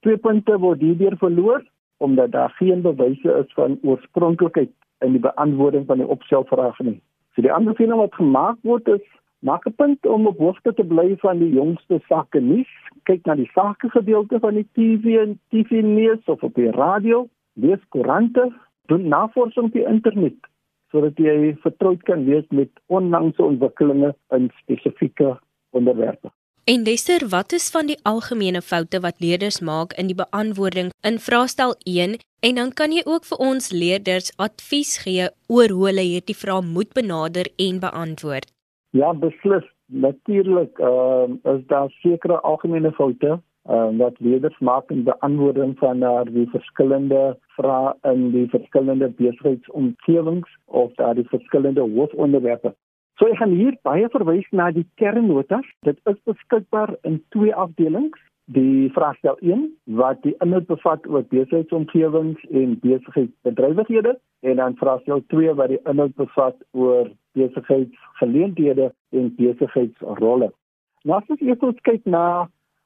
Twee 0.00 0.16
punte 0.16 0.58
word 0.58 0.84
hierdeur 0.84 1.16
verloor 1.16 1.64
omdat 1.96 2.32
daar 2.32 2.50
geen 2.50 2.82
bewyse 2.82 3.32
is 3.44 3.52
van 3.54 3.78
oorspronklikheid 3.82 4.70
in 4.98 5.12
die 5.12 5.20
beantwoording 5.20 5.86
van 5.86 5.98
die 5.98 6.08
opstelvraag 6.08 6.78
nie. 6.78 7.00
So 7.34 7.42
die 7.42 7.52
ander 7.52 7.74
ding 7.74 7.94
wat 7.94 8.14
gemaak 8.14 8.58
word 8.62 8.88
is 8.88 9.04
maak 9.38 9.66
'n 9.66 9.74
punt 9.76 10.06
om 10.06 10.26
op 10.26 10.38
hoogte 10.38 10.74
te 10.74 10.84
bly 10.84 11.16
van 11.18 11.38
die 11.38 11.52
jongste 11.52 12.00
sake 12.08 12.40
nuus. 12.40 12.72
Kyk 13.02 13.26
na 13.26 13.34
die 13.34 13.50
sake 13.54 13.90
gedeelte 13.90 14.38
van 14.40 14.54
die 14.54 14.68
TV 14.72 15.18
en 15.20 15.38
TV 15.50 15.82
nuus 15.82 16.24
of 16.24 16.42
op 16.42 16.54
die 16.54 16.70
radio, 16.70 17.28
lees 17.52 17.88
koerante, 17.88 18.52
doen 18.86 19.08
navorsing 19.08 19.66
op 19.66 19.72
die 19.72 19.86
internet 19.86 20.40
sodat 20.94 21.18
jy 21.18 21.56
vertroud 21.64 22.02
kan 22.06 22.24
wees 22.24 22.46
met 22.54 22.70
onlangse 22.86 23.42
ontwikkelinge 23.42 24.12
in 24.30 24.50
spesifieke 24.60 25.32
onderwerpe. 25.74 26.30
En 26.66 26.82
Lester, 26.82 27.28
wat 27.28 27.52
is 27.52 27.70
van 27.70 27.86
die 27.86 27.98
algemene 28.02 28.60
foute 28.62 29.00
wat 29.04 29.18
leerders 29.20 29.58
maak 29.60 29.90
in 30.00 30.06
die 30.08 30.16
beantwoording 30.16 30.86
in 31.08 31.18
vraestel 31.24 31.74
1 31.84 32.14
en 32.48 32.54
dan 32.58 32.70
kan 32.72 32.92
jy 32.96 33.02
ook 33.04 33.26
vir 33.30 33.42
ons 33.46 33.66
leerders 33.72 34.30
advies 34.40 34.92
gee 35.02 35.26
oor 35.52 35.74
hoe 35.76 35.82
hulle 35.90 36.04
hierdie 36.08 36.36
vrae 36.42 36.62
moet 36.64 36.94
benader 36.96 37.50
en 37.66 37.82
beantwoord? 37.82 38.48
Ja, 38.96 39.12
beslis. 39.12 39.66
Natuurlik, 40.06 40.80
ehm 40.80 41.36
uh, 41.44 41.52
is 41.52 41.66
daar 41.72 41.90
sekere 42.00 42.40
algemene 42.40 42.92
foute 42.96 43.34
uh, 43.36 43.90
wat 44.00 44.16
leerders 44.24 44.56
maak 44.58 44.88
in 44.90 45.04
beantwoording 45.04 45.76
van 45.82 46.00
daar 46.00 46.32
die 46.32 46.46
verskillende 46.56 47.36
vrae 47.58 47.92
in 48.14 48.30
die 48.38 48.46
verskillende 48.56 49.12
besigheidsomgewings 49.20 50.56
of 50.64 50.96
daar 50.96 51.14
die 51.14 51.28
verskillende 51.28 51.84
hoofonderwerpe. 51.84 52.72
So 53.18 53.28
ek 53.30 53.38
gaan 53.38 53.52
hier 53.54 53.74
baie 53.86 54.08
verwys 54.10 54.46
na 54.50 54.72
die 54.74 54.86
kernnotas. 54.98 55.66
Dit 55.86 56.00
is 56.10 56.16
beskikbaar 56.26 56.96
in 57.06 57.20
twee 57.34 57.54
afdelings. 57.54 58.18
Die 58.54 58.90
vraagstel 58.92 59.38
1 59.40 59.68
wat 59.98 60.18
die 60.26 60.34
inhoud 60.44 60.66
bevat 60.68 61.06
oor 61.08 61.22
besigheidsomgewings 61.30 62.42
en 62.50 62.74
besigheidsbedrywighede 62.82 64.16
en 64.50 64.60
dan 64.60 64.76
vraagstel 64.76 65.22
2 65.32 65.54
wat 65.60 65.72
die 65.72 65.80
inhoud 65.88 66.12
bevat 66.20 66.58
oor 66.76 67.08
besigheidsgeleenthede 67.38 68.90
en 69.16 69.30
besigheidsrolle. 69.38 70.50
Nou 71.08 71.16
as 71.20 71.32
ons 71.32 71.46
eers 71.46 71.80
kyk 71.88 72.04
na 72.04 72.26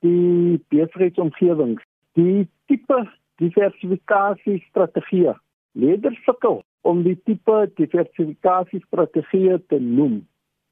die 0.06 0.60
besigheidsomgewings, 0.70 1.82
die 2.20 2.46
tipe 2.70 3.00
diversifikasie 3.42 4.60
strategie. 4.68 5.34
Leerders 5.72 6.20
sukkel 6.28 6.60
om 6.82 7.02
die 7.02 7.16
tipe 7.24 7.70
diversifikasie 7.76 8.80
strategie 8.86 9.58
te 9.68 9.78
noem 9.78 10.26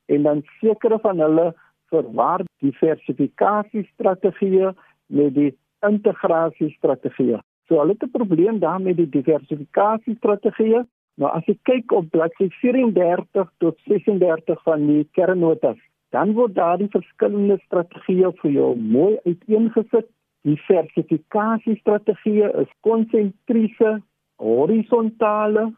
en 0.07 0.23
dan 0.23 0.43
sekere 0.61 0.99
van 1.03 1.21
hulle 1.21 1.47
verwar 1.91 2.45
diversifikasie 2.63 3.85
strategie 3.93 4.71
met 5.07 5.35
die 5.35 5.53
integrasie 5.87 6.71
strategie. 6.77 7.39
So 7.67 7.81
hulle 7.81 7.95
het 7.99 8.03
'n 8.03 8.11
probleem 8.11 8.59
daarmee 8.59 8.95
die 8.95 9.09
diversifikasie 9.09 10.17
strategie. 10.17 10.83
Nou 11.17 11.31
as 11.33 11.45
jy 11.47 11.59
kyk 11.63 11.93
op 11.93 12.11
bladsy 12.11 12.49
34 12.61 13.51
tot 13.59 13.79
36 13.87 14.63
van 14.63 14.87
die 14.87 15.09
kernnotas, 15.13 15.79
dan 16.11 16.33
word 16.33 16.55
daar 16.55 16.79
die 16.79 16.91
verskillende 16.91 17.59
strategieë 17.65 18.33
vir 18.43 18.51
jou 18.51 18.77
mooi 18.77 19.19
uiteengesit. 19.25 20.09
Die 20.43 20.55
diversifikasie 20.55 21.77
strategie 21.77 22.45
is 22.63 22.71
konsentriese, 22.81 24.03
horisontale 24.37 25.73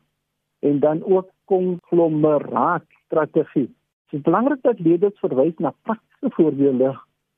en 0.60 0.80
dan 0.80 1.04
ook 1.04 1.30
konglomeraat 1.44 2.84
strategie. 3.04 3.68
Dit 4.10 4.20
is 4.20 4.20
belangrik 4.20 4.62
dat 4.62 4.78
leerders 4.78 5.18
verwys 5.18 5.56
na 5.56 5.74
praktiese 5.82 6.34
voorbeelde 6.34 6.92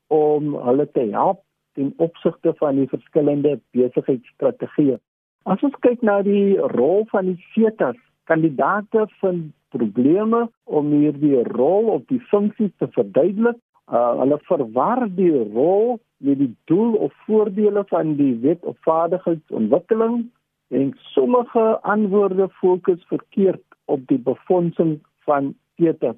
om 0.07 0.55
hulle 0.55 0.91
te 0.91 1.07
help 1.11 1.43
ten 1.73 1.93
opsigte 1.97 2.53
van 2.59 2.75
die 2.75 2.87
verskillende 2.87 3.59
besigheidsstrategieë. 3.71 4.97
As 5.43 5.63
ons 5.65 5.77
kyk 5.85 6.03
na 6.05 6.19
die 6.25 6.57
rol 6.75 7.05
van 7.09 7.31
die 7.31 7.39
CETAs, 7.53 7.97
kandidate 8.29 9.07
vind 9.21 9.51
probleme 9.71 10.45
om 10.63 10.91
hierdie 10.91 11.41
rol 11.55 11.89
of 11.95 12.03
die 12.11 12.21
funksie 12.29 12.69
te 12.77 12.89
verduidelik. 12.95 13.57
Uh, 13.91 14.13
hulle 14.21 14.37
verwar 14.47 15.01
die 15.17 15.33
rol 15.55 15.97
met 16.23 16.37
die 16.39 16.51
doel 16.69 16.93
of 17.07 17.15
voordele 17.25 17.83
van 17.89 18.13
die 18.19 18.35
wet 18.43 18.63
op 18.67 18.77
vaardigheidsontwikkeling 18.87 20.29
en 20.71 20.93
sommige 21.13 21.79
antwoorde 21.81 22.49
fokus 22.49 23.03
verkeerd 23.07 23.63
op 23.85 24.07
die 24.07 24.19
befondsing 24.19 24.99
van 25.27 25.55
CETAs. 25.75 26.15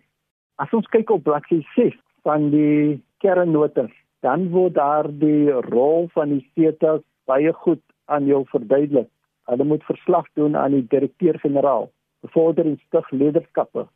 As 0.62 0.74
ons 0.78 0.88
kyk 0.94 1.10
op 1.10 1.24
bladsy 1.26 1.64
6 1.76 1.96
van 2.28 2.52
die 2.54 3.02
kernnotas, 3.26 3.92
dan 4.22 4.50
word 4.54 4.78
daar 4.78 5.10
die 5.10 5.50
rol 5.74 6.08
van 6.14 6.36
die 6.36 6.44
CETA 6.54 7.00
baie 7.26 7.54
goed 7.66 7.82
aan 8.06 8.30
jou 8.30 8.44
verduidelik. 8.52 9.10
Hulle 9.50 9.66
moet 9.68 9.84
verslag 9.90 10.30
doen 10.40 10.56
aan 10.56 10.78
die 10.78 10.86
direkteur-generaal, 10.88 11.90
bevorder 12.22 12.70
en 12.70 12.78
stig 12.86 13.10
leierskappe, 13.12 13.88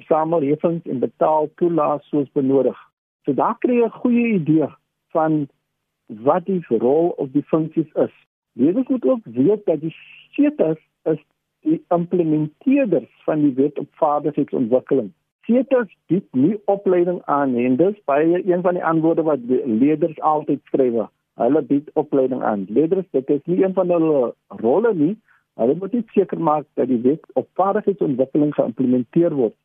versamel 0.00 0.44
heffings 0.48 0.88
en 0.90 1.00
betaal 1.00 1.48
toelaas 1.60 2.04
soos 2.10 2.28
benodig. 2.34 2.76
So 3.24 3.32
daar 3.38 3.56
kry 3.62 3.78
jy 3.78 3.86
'n 3.86 4.00
goeie 4.02 4.26
idee 4.34 4.68
van 5.14 5.48
wat 6.08 6.44
die 6.44 6.64
rol 6.68 7.14
of 7.16 7.30
die 7.30 7.46
funksies 7.54 7.92
is. 7.94 8.14
Leerders 8.52 8.88
moet 8.88 9.04
ook 9.04 9.24
weet 9.24 9.64
dat 9.64 9.80
die 9.80 9.94
CETA 10.30 10.74
is 11.02 11.22
die 11.60 11.84
implementeerders 11.88 13.22
van 13.24 13.40
die 13.40 13.54
wet 13.54 13.78
op 13.78 13.88
vaardigheidsontwikkeling. 13.90 15.12
Seeters 15.46 15.96
bied 16.06 16.26
nie 16.30 16.60
opleiding 16.64 17.22
aan 17.24 17.54
en 17.58 17.76
dis 17.76 17.98
baie 18.04 18.42
een 18.46 18.62
van 18.62 18.78
die 18.78 18.84
antwoorde 18.84 19.22
wat 19.22 19.38
leerders 19.64 20.20
altyd 20.20 20.60
skryf. 20.70 21.08
Hulle 21.40 21.62
bied 21.62 21.90
opleiding 21.98 22.42
aan. 22.42 22.66
Leerders, 22.68 23.06
dit 23.10 23.30
is 23.30 23.40
nie 23.44 23.62
een 23.64 23.74
van 23.74 23.90
hulle 23.90 24.34
rolle 24.62 24.94
nie. 24.94 25.16
Hulle 25.54 25.74
moet 25.80 25.92
net 25.92 26.14
seker 26.14 26.40
maak 26.40 26.66
dat 26.74 26.88
die 26.88 27.00
wet 27.02 27.26
op 27.32 27.48
vaardigheidsontwikkeling 27.58 28.54
geïmplementeer 28.54 29.34
word. 29.34 29.56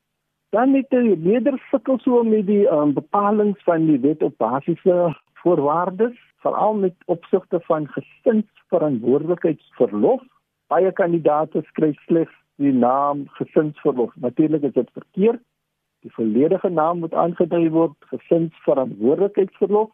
Dan 0.56 0.74
het 0.74 0.90
die 0.90 1.18
leerders 1.18 1.62
sukkel 1.70 2.00
so 2.02 2.24
met 2.24 2.48
die 2.48 2.66
um, 2.72 2.94
bepalinge 2.96 3.60
van 3.68 3.86
die 3.86 4.00
wet 4.00 4.24
op 4.24 4.38
basiese 4.38 5.12
voorwaardes, 5.44 6.16
veral 6.42 6.74
met 6.74 6.96
opsigte 7.06 7.60
van 7.68 7.88
gesinsverantwoordelikheidsverlof. 8.68 10.22
Baie 10.68 10.92
kandidaate 10.92 11.64
skryf 11.68 11.96
slegs 12.06 12.34
die 12.58 12.74
naam 12.74 13.28
gesinsverlof. 13.38 14.12
Natuurlik 14.16 14.64
is 14.64 14.74
dit 14.74 14.90
verkeerd. 14.94 15.42
Die 16.02 16.12
volledige 16.12 16.70
naam 16.70 17.00
moet 17.00 17.14
aangedui 17.14 17.70
word, 17.70 17.96
gesinsverantwoordelikheidsverlof. 18.12 19.90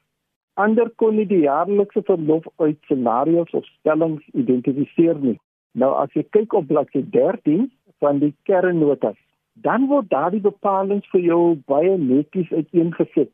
Ander 0.55 0.89
kon 0.95 1.15
nie 1.15 1.25
die 1.25 1.43
jaarlikse 1.45 2.03
verlof 2.05 2.45
uit 2.57 2.77
scenario's 2.85 3.53
of 3.53 3.65
stellings 3.65 4.23
identifiseer 4.33 5.15
nie. 5.17 5.39
Nou 5.73 5.95
as 5.97 6.13
jy 6.13 6.23
kyk 6.29 6.53
op 6.53 6.67
bladsy 6.67 7.01
13 7.09 7.71
van 7.99 8.19
die 8.19 8.33
kernnotas, 8.45 9.17
dan 9.53 9.87
word 9.89 10.09
daardie 10.09 10.41
bepalinge 10.41 11.07
vir 11.11 11.21
jou 11.21 11.55
baie 11.65 11.97
netjies 11.97 12.51
uiteengesit. 12.51 13.31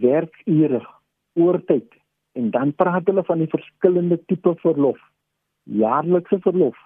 Werkure, 0.00 0.80
oortyd 1.36 1.92
en 2.36 2.50
dan 2.50 2.74
praat 2.76 3.06
hulle 3.08 3.24
van 3.24 3.38
die 3.42 3.52
verskillende 3.52 4.18
tipe 4.30 4.54
verlof. 4.60 5.00
Jaarlikse 5.62 6.38
verlof, 6.44 6.76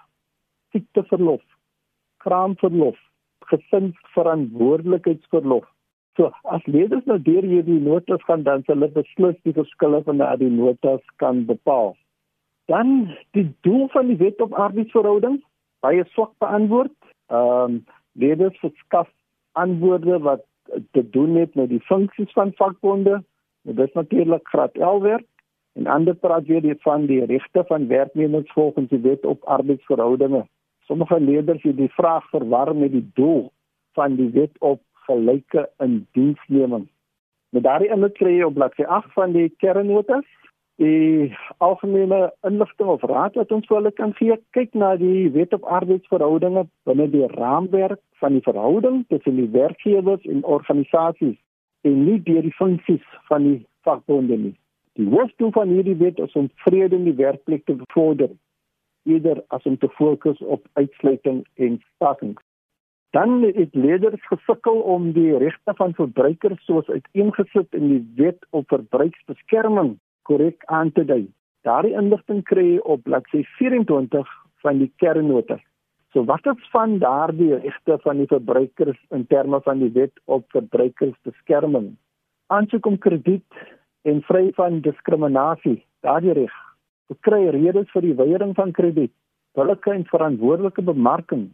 siekteverlof, 0.71 1.43
kraamverlof, 2.23 2.97
gesinsverantwoordelikheidsverlof. 3.51 5.67
So 6.19 6.23
as 6.55 6.63
leerders 6.67 7.05
nou 7.09 7.17
deur 7.23 7.45
hierdie 7.47 7.79
notas 7.83 8.23
gaan 8.27 8.43
dan 8.47 8.63
hulle 8.67 8.89
beslis 8.95 9.37
die 9.47 9.55
verskille 9.55 9.99
van 10.07 10.17
daardie 10.23 10.53
notas 10.53 11.03
kan 11.23 11.37
bepaal. 11.49 11.89
Dan 12.71 12.87
die 13.35 13.47
doel 13.67 13.85
van 13.95 14.05
die 14.11 14.19
wet 14.19 14.37
op 14.43 14.51
arbeidsverhouding 14.67 15.37
baie 15.83 16.03
swak 16.13 16.33
beantwoord. 16.43 16.97
Ehm 17.31 17.63
um, 17.63 17.73
leerders 18.19 18.57
verskaf 18.59 19.07
antwoorde 19.55 20.19
wat 20.19 20.43
te 20.91 21.09
doen 21.09 21.35
het 21.35 21.55
met 21.55 21.69
die 21.69 21.83
funksies 21.87 22.31
van 22.35 22.51
vakbonde. 22.59 23.23
Dit 23.61 23.79
is 23.79 23.93
natuurlik 23.93 24.47
graad 24.47 24.75
11 24.75 25.01
werk 25.01 25.27
en 25.73 25.87
ander 25.87 26.15
praat 26.15 26.45
weer 26.45 26.75
van 26.79 27.05
die 27.05 27.25
regte 27.25 27.63
van 27.67 27.87
werknemers 27.87 28.51
volgens 28.51 28.89
die 28.89 28.99
wet 28.99 29.25
op 29.25 29.43
arbeidsverhoudinge. 29.43 30.45
Sommige 30.79 31.19
leerders 31.19 31.63
het 31.63 31.77
die 31.77 31.91
vraag 31.91 32.29
verwar 32.29 32.75
met 32.75 32.91
die 32.91 33.09
doel 33.13 33.51
van 33.93 34.15
die 34.15 34.29
wet 34.29 34.51
op 34.59 34.81
gelyke 34.91 35.69
indiensneming. 35.77 36.87
Met 37.49 37.63
daardie 37.63 37.89
inhoud 37.91 38.13
kry 38.19 38.35
jy 38.37 38.43
op 38.47 38.53
bladsy 38.53 38.83
8 38.83 39.13
van 39.13 39.31
die 39.35 39.49
kernnotas 39.63 40.27
die 40.81 41.35
algemene 41.57 42.31
inligting 42.47 42.89
of 42.89 43.03
raad 43.11 43.35
wat 43.37 43.51
ons 43.51 43.67
vir 43.69 43.77
hulle 43.77 43.91
kan 43.97 44.13
gee. 44.17 44.37
Kyk 44.57 44.73
na 44.73 44.95
die 44.97 45.29
wet 45.35 45.53
op 45.53 45.67
arbeidsverhoudinge 45.79 46.65
binne 46.89 47.07
die 47.11 47.27
raamwerk 47.35 47.99
van 48.23 48.37
die 48.37 48.45
verhouding 48.45 49.03
tussen 49.13 49.37
die 49.37 49.49
werkgewers 49.53 50.25
en 50.25 50.43
organisasies 50.43 51.37
en 51.87 52.03
nie 52.05 52.17
deur 52.23 52.41
die 52.45 52.55
funksies 52.57 53.05
van 53.29 53.45
die 53.47 53.59
vakbonde 53.85 54.37
nie. 54.37 54.55
Die 54.99 55.07
hoofdoel 55.09 55.51
van 55.51 55.69
hierdie 55.71 55.95
wet 55.95 56.19
is 56.19 56.33
om 56.35 56.49
vrede 56.65 56.95
in 56.95 57.07
die 57.07 57.15
werkplek 57.15 57.65
te 57.65 57.75
bevorder 57.79 58.31
eerder 59.03 59.43
as 59.47 59.63
om 59.63 59.77
te 59.77 59.89
fokus 59.89 60.39
op 60.39 60.67
uitsluiting 60.73 61.45
en 61.53 61.79
stakings. 61.95 62.43
Dan 63.11 63.41
het 63.43 63.75
leerders 63.75 64.27
gesukkel 64.27 64.77
om 64.93 65.11
die 65.11 65.37
regte 65.37 65.73
van 65.75 65.93
verbruikers 65.93 66.65
soos 66.65 66.87
uiteengesit 66.87 67.73
in 67.75 67.87
die 67.87 68.03
wet 68.15 68.45
op 68.49 68.67
verbruikersbeskerming 68.71 69.97
korrek 70.29 70.63
aan 70.65 70.91
te 70.91 71.03
dui. 71.05 71.25
Daardie 71.67 71.97
inligting 71.97 72.43
kry 72.47 72.67
jy 72.75 72.77
op 72.93 73.03
bladsy 73.03 73.43
24 73.57 74.29
van 74.63 74.79
die 74.79 74.91
kernnotas. 75.01 75.61
So 76.13 76.23
wat 76.27 76.45
is 76.45 76.69
van 76.71 76.97
daardie 76.99 77.55
regte 77.55 77.97
van 78.03 78.17
die 78.21 78.29
verbruikers 78.31 78.99
in 79.15 79.27
terme 79.27 79.61
van 79.67 79.79
die 79.79 79.91
wet 79.95 80.13
op 80.25 80.47
verbruikersbeskerming? 80.55 81.93
Aansoek 82.47 82.85
om 82.85 82.97
krediet 82.97 83.61
en 84.03 84.21
vry 84.27 84.51
van 84.55 84.81
diskriminasie, 84.81 85.79
daardie 86.01 86.33
reg 86.33 86.59
kry 87.19 87.49
redes 87.51 87.89
vir 87.93 88.05
die 88.05 88.15
weiering 88.15 88.53
van 88.55 88.71
krediet, 88.75 89.11
billike 89.57 89.91
en 89.91 90.05
verantwoordelike 90.07 90.83
bemarking, 90.87 91.49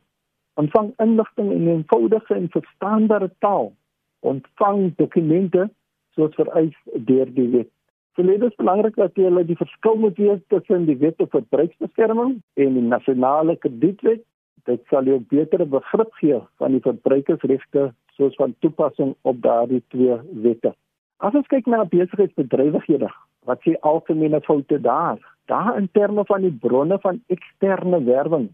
ontvang 0.61 0.93
inligting 1.03 1.51
in 1.51 1.63
'n 1.65 1.73
eenvoudige 1.77 2.35
en 2.35 2.49
verstaanbare 2.49 3.29
taal, 3.39 3.73
ontvang 4.21 4.95
dokumente 4.97 5.69
soos 6.15 6.35
vereis 6.35 6.77
deur 6.93 7.33
die 7.33 7.49
wet. 7.49 7.69
Dit 8.15 8.43
is 8.43 8.55
belangrik 8.55 8.95
dat 8.95 9.15
jy 9.15 9.23
hulle 9.23 9.45
die 9.45 9.55
verskil 9.55 9.95
moet 9.95 10.17
weet 10.17 10.41
tussen 10.49 10.85
die 10.85 10.97
wet 10.97 11.21
op 11.21 11.29
verbruikersbeskerming 11.31 12.41
en 12.53 12.73
die 12.73 12.81
nasionale 12.81 13.55
kredietwet. 13.55 14.23
Dit 14.65 14.81
sal 14.89 15.05
jou 15.05 15.19
betere 15.19 15.65
begrip 15.65 16.13
gee 16.13 16.41
van 16.57 16.71
die 16.71 16.81
verbruikersregte 16.81 17.93
soos 18.17 18.35
van 18.35 18.55
toepassing 18.59 19.15
op 19.21 19.41
daardie 19.41 19.83
twee 19.93 20.17
wette. 20.33 20.73
As 21.17 21.33
ons 21.33 21.47
kyk 21.49 21.65
na 21.65 21.81
besigheidsbedrywighede, 21.89 23.07
wat 23.49 23.63
sê 23.65 23.71
algemene 23.89 24.37
foute 24.45 24.77
daar? 24.85 25.17
Daar 25.49 25.77
in 25.79 25.87
terme 25.97 26.25
van 26.29 26.43
die 26.45 26.53
bronne 26.65 26.99
van 27.01 27.17
eksterne 27.33 28.03
werwing. 28.05 28.51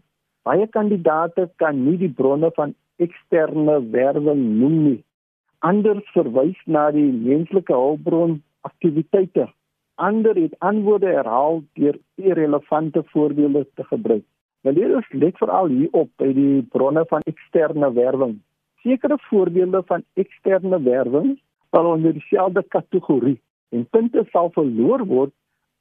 Baie 0.48 0.64
kandidate 0.72 1.50
kan 1.60 1.82
nie 1.84 1.98
die 2.00 2.08
bronne 2.08 2.48
van 2.56 2.72
eksterne 3.04 3.76
werwing 3.92 4.40
noem 4.62 4.78
nie. 4.86 5.00
Ander 5.60 6.00
verwys 6.14 6.56
na 6.64 6.86
die 6.96 7.10
menslike 7.12 7.76
hulpbron 7.76 8.38
aktiwiteite. 8.64 9.50
Ander 10.00 10.40
het 10.40 10.56
antwoorde 10.64 11.12
herhaal 11.12 11.60
deur 11.76 12.00
irrelevante 12.16 13.04
voorbeelde 13.12 13.66
te 13.76 13.84
gebruik. 13.92 14.24
Nou 14.64 14.72
leerders 14.72 15.12
let 15.12 15.36
veral 15.36 15.68
hierop 15.68 16.08
by 16.16 16.32
die 16.32 16.62
bronne 16.72 17.04
van 17.12 17.28
eksterne 17.28 17.92
werwing. 17.92 18.38
Sekere 18.80 19.20
voorbeelde 19.28 19.84
van 19.84 20.04
eksterne 20.16 20.80
werwing 20.80 21.34
val 21.74 21.90
onder 21.90 22.14
dieselfde 22.14 22.62
kategorie 22.76 23.36
en 23.74 23.86
punte 23.90 24.22
sal 24.30 24.52
verloor 24.54 25.04
word 25.10 25.34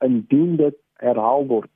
indien 0.06 0.58
dit 0.58 0.78
herhaal 1.06 1.46
word. 1.48 1.70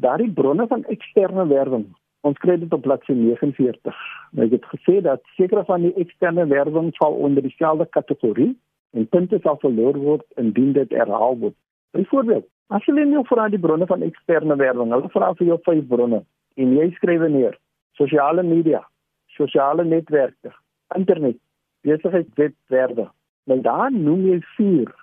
Daardie 0.00 0.32
bronne 0.32 0.66
van 0.70 0.84
eksterne 0.94 1.46
werwing 1.50 1.88
Ons 2.26 2.38
kry 2.42 2.56
dit 2.58 2.72
op 2.74 2.82
bladsy 2.82 3.14
49. 3.14 3.98
Nou 4.34 4.46
ek 4.48 4.56
het 4.56 4.66
gesê 4.72 4.98
dat 5.04 5.22
sekere 5.36 5.62
van 5.68 5.84
die 5.86 5.94
eksterne 6.02 6.46
werwing 6.50 6.90
val 6.98 7.14
onder 7.14 7.44
dieselfde 7.46 7.86
kategorie 7.94 8.50
en 8.96 9.06
punte 9.08 9.38
sal 9.44 9.58
verloor 9.62 9.98
word 10.02 10.40
indien 10.42 10.72
dit 10.74 10.94
herhaal 10.96 11.38
word. 11.38 11.54
Byvoorbeeld, 11.94 12.46
as 12.74 12.84
jy 12.88 12.96
net 12.98 13.30
vra 13.30 13.46
die 13.48 13.62
bronne 13.62 13.86
van 13.86 14.02
eksterne 14.02 14.58
werwing, 14.58 14.90
hulle 14.92 15.10
vra 15.14 15.30
vir 15.38 15.52
jou 15.52 15.58
vyf 15.68 15.86
bronne 15.88 16.24
en 16.58 16.74
jy 16.74 16.88
skryf 16.96 17.22
neer: 17.30 17.54
sosiale 18.00 18.42
media, 18.42 18.82
sosiale 19.38 19.86
netwerke, 19.86 20.52
internet, 20.96 21.38
besigheidswebwerwe. 21.86 23.06
Nou 23.48 23.60
dan 23.64 24.02
noem 24.04 24.26
jy 24.28 24.38
vier. 24.56 24.94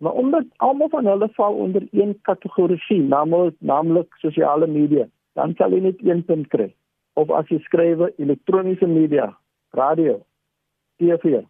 Maar 0.00 0.12
omdat 0.12 0.44
almal 0.56 0.88
van 0.88 1.06
hulle 1.06 1.28
val 1.36 1.54
onder 1.54 1.84
een 1.90 2.14
kategorie, 2.22 3.02
naamlik 3.02 3.56
naamlik 3.58 4.14
sosiale 4.22 4.66
media 4.66 5.06
dan 5.38 5.54
sal 5.58 5.74
jy 5.74 5.80
net 5.84 6.02
een 6.04 6.24
punt 6.24 6.48
kry. 6.52 6.68
Of 7.20 7.30
as 7.34 7.48
jy 7.52 7.60
skryf 7.66 8.02
elektroniese 8.22 8.88
media, 8.90 9.30
radio, 9.76 10.20
TV, 11.00 11.42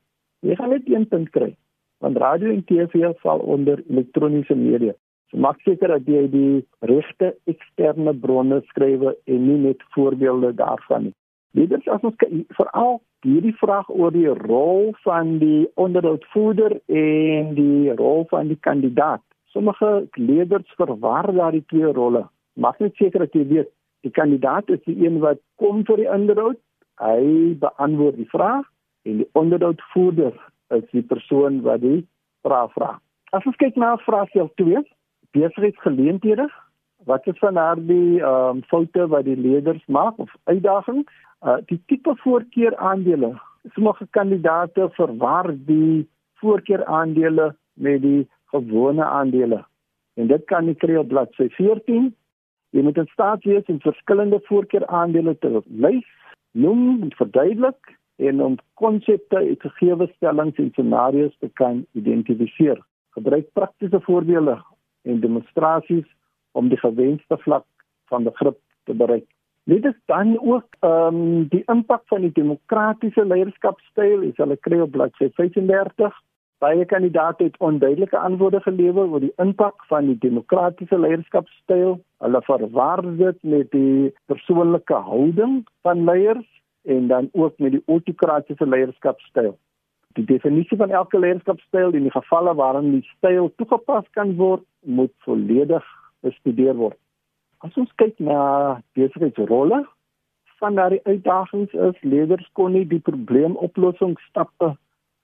jy 0.46 0.56
gaan 0.58 0.74
net 0.74 0.88
een 0.88 1.06
punt 1.08 1.30
kry. 1.34 1.52
Want 2.00 2.20
radio 2.20 2.52
en 2.52 2.64
TV 2.64 3.12
val 3.22 3.42
onder 3.54 3.82
elektroniese 3.88 4.56
media. 4.56 4.94
So 5.30 5.38
maak 5.38 5.60
seker 5.66 5.92
dat 5.94 6.08
jy 6.08 6.24
die 6.32 6.62
regte 6.90 7.34
eksterne 7.50 8.14
bronne 8.22 8.62
skryf 8.72 9.04
en 9.12 9.42
nie 9.46 9.58
net 9.68 9.84
voorbeelde 9.94 10.54
daarvan 10.58 11.10
nie. 11.10 11.16
Leerders 11.58 11.88
as 11.90 12.04
ons 12.06 12.14
veral 12.56 13.00
hierdie 13.26 13.54
vraag 13.58 13.88
oor 13.90 14.12
die 14.14 14.28
rol 14.28 14.92
van 15.04 15.38
die 15.40 15.66
onderhoudvoerder 15.74 16.76
en 16.86 17.54
die 17.56 17.94
rol 17.98 18.26
van 18.30 18.48
die 18.52 18.58
kandidaat. 18.66 19.22
Sommige 19.50 20.06
leerders 20.14 20.76
verwar 20.78 21.26
daardie 21.34 21.64
twee 21.72 21.90
rolle 21.96 22.28
maak 22.60 22.78
net 22.82 22.96
seker 23.00 23.24
dat 23.24 23.34
jy 23.34 23.44
weet 23.50 23.70
die 24.06 24.12
kandidaat 24.14 24.70
is 24.70 24.82
die 24.86 24.96
een 25.04 25.18
wat 25.24 25.40
kom 25.60 25.84
vir 25.88 26.04
die 26.04 26.10
onderhoud. 26.10 26.58
Hy 27.00 27.56
beantwoord 27.60 28.18
die 28.20 28.30
vraag 28.30 28.66
en 29.08 29.22
die 29.22 29.28
onderhoudvoerder 29.38 30.34
is 30.76 30.86
die 30.94 31.02
persoon 31.02 31.60
wat 31.66 31.82
die 31.84 32.02
vraag 32.46 32.72
vra. 32.76 32.96
As 33.34 33.46
ons 33.46 33.58
kyk 33.60 33.78
na 33.78 33.94
vraagstel 34.04 34.50
2, 34.60 34.82
besigheidsgeleenthede, 35.36 36.46
wat 37.08 37.26
is 37.30 37.38
van 37.40 37.56
daardie 37.56 38.20
ehm 38.20 38.60
um, 38.60 38.62
foute 38.68 39.06
wat 39.08 39.24
die 39.24 39.38
leerders 39.38 39.82
maak 39.86 40.18
of 40.18 40.32
uitdagings? 40.44 41.10
Uh 41.46 41.58
die 41.66 41.80
tipe 41.86 42.14
voorkeur 42.22 42.76
aandele. 42.76 43.34
Sommige 43.74 44.06
kandidate 44.10 44.88
verwar 44.96 45.52
die 45.66 46.08
voorkeur 46.40 46.84
aandele 46.84 47.54
met 47.74 48.02
die 48.02 48.28
gewone 48.52 49.04
aandele. 49.04 49.64
En 50.14 50.26
dit 50.26 50.44
kan 50.44 50.66
jy 50.66 50.74
kry 50.74 50.96
op 51.00 51.08
bladsy 51.08 51.48
14 51.56 52.10
Jy 52.70 52.82
moet 52.86 52.98
in 53.02 53.08
staat 53.10 53.44
wees 53.44 53.66
om 53.66 53.80
verskillende 53.82 54.38
voorkeuraandele 54.46 55.34
te 55.42 55.62
lys, 55.66 56.06
noem 56.52 57.02
en 57.02 57.14
verduidelik 57.18 57.96
en 58.22 58.42
om 58.44 58.58
konsepte 58.78 59.36
uit 59.36 59.64
gegeewe 59.66 60.06
stellings 60.14 60.58
en 60.62 60.70
scenario's 60.70 61.34
te 61.42 61.50
kan 61.58 61.82
identifiseer. 61.98 62.78
Gebruik 63.16 63.48
praktiese 63.58 64.00
voorbeelde 64.06 64.60
en 65.02 65.20
demonstrasies 65.20 66.06
om 66.52 66.70
die 66.70 66.78
gewenste 66.78 67.38
vlak 67.42 67.66
van 68.12 68.28
begrip 68.28 68.58
te 68.84 68.94
bereik. 68.94 69.26
Dit 69.64 69.84
is 69.84 69.98
dan 70.06 70.38
ook 70.40 70.66
ehm 70.80 71.14
um, 71.14 71.48
die 71.48 71.62
impak 71.66 72.02
van 72.06 72.20
die 72.20 72.32
demokratiese 72.32 73.24
leierskapstyl, 73.24 74.22
is 74.22 74.36
hulle 74.36 74.56
kry 74.56 74.80
op 74.80 74.90
bladsy 74.90 75.30
35 75.36 76.16
Baie 76.60 76.84
kandidaate 76.84 77.44
het 77.44 77.54
onduidelike 77.58 78.18
antwoorde 78.18 78.60
gelewer 78.60 79.06
oor 79.08 79.22
die 79.22 79.32
impak 79.40 79.84
van 79.88 80.10
die 80.10 80.18
demokratiese 80.20 80.98
leierskapstyl. 81.00 81.94
Hulle 82.20 82.42
verwar 82.44 83.00
dit 83.16 83.38
met 83.42 83.70
die 83.72 84.10
persoonlike 84.28 84.98
houding 85.06 85.54
van 85.88 86.04
leiers 86.04 86.50
en 86.84 87.08
dan 87.08 87.30
ook 87.32 87.56
met 87.58 87.72
die 87.78 87.82
autokratiese 87.86 88.68
leierskapstyl. 88.68 89.54
Die 90.20 90.26
definisie 90.28 90.76
van 90.76 90.92
elke 90.92 91.18
leierskapstyl 91.18 91.96
in 91.96 92.10
die 92.10 92.12
gevalle 92.18 92.54
waarin 92.54 92.92
die 92.98 93.06
styl 93.16 93.48
toegepas 93.56 94.04
kan 94.12 94.36
word, 94.36 94.66
moet 94.84 95.14
volledig 95.24 95.86
bestudeer 96.20 96.76
word. 96.76 96.98
As 97.60 97.74
ons 97.76 97.90
kyk 98.00 98.16
na 98.24 98.80
besigheidsrolle 98.96 99.82
van 100.60 100.76
daardie 100.76 101.00
uitdagings 101.04 101.72
is 101.88 101.98
leerders 102.04 102.48
kon 102.56 102.72
nie 102.76 102.86
die 102.88 103.02
probleemoplossingsstappe 103.04 104.68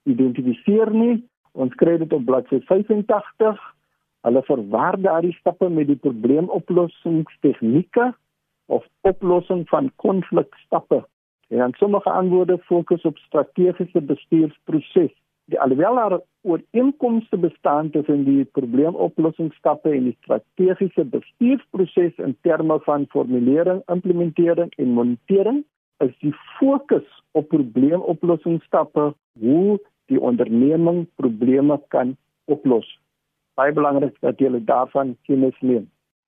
identifiseer 0.08 0.90
nie. 0.92 1.16
Ons 1.56 1.74
kry 1.80 1.96
dit 2.00 2.12
op 2.12 2.24
bladsy 2.28 2.58
85. 2.68 3.56
Hulle 4.28 4.42
verwar 4.48 4.94
daardie 5.00 5.36
stappe 5.38 5.68
met 5.72 5.86
die 5.88 6.00
probleemoplossingstegnieke 6.04 8.06
of 8.72 8.82
oplossing 9.08 9.62
van 9.72 9.84
konflikstappe. 10.02 10.98
En 11.48 11.58
dan 11.58 11.72
sommige 11.80 12.10
antwoorde 12.10 12.58
fokus 12.68 13.02
op 13.08 13.18
strategiese 13.18 14.00
bestuursproses. 14.00 15.14
Die 15.46 15.60
alhoewel 15.60 15.94
daar 15.94 16.20
ooreenkomste 16.42 17.38
bestaan 17.38 17.90
tussen 17.90 18.24
die 18.24 18.44
probleemoplossingsstappe 18.44 19.90
en 19.90 20.08
die 20.08 20.16
strategiese 20.20 21.04
bestuursproses 21.04 22.18
in 22.18 22.36
terme 22.42 22.80
van 22.82 23.06
formulering, 23.08 23.82
implementering 23.86 24.72
en 24.76 24.94
monitering, 24.98 25.64
is 25.98 26.18
die 26.18 26.34
fokus 26.58 27.22
op 27.30 27.48
probleemoplossingsstappe 27.48 29.14
hoe 29.40 29.78
die 30.06 30.20
onderneming 30.20 31.06
probleme 31.14 31.80
kan 31.88 32.16
oplos. 32.44 32.88
Baie 33.54 33.72
belangrik 33.72 34.18
dat 34.20 34.40
jy 34.42 34.50
daarvan 34.64 35.16
kennis 35.26 35.56
neem. 35.60 35.86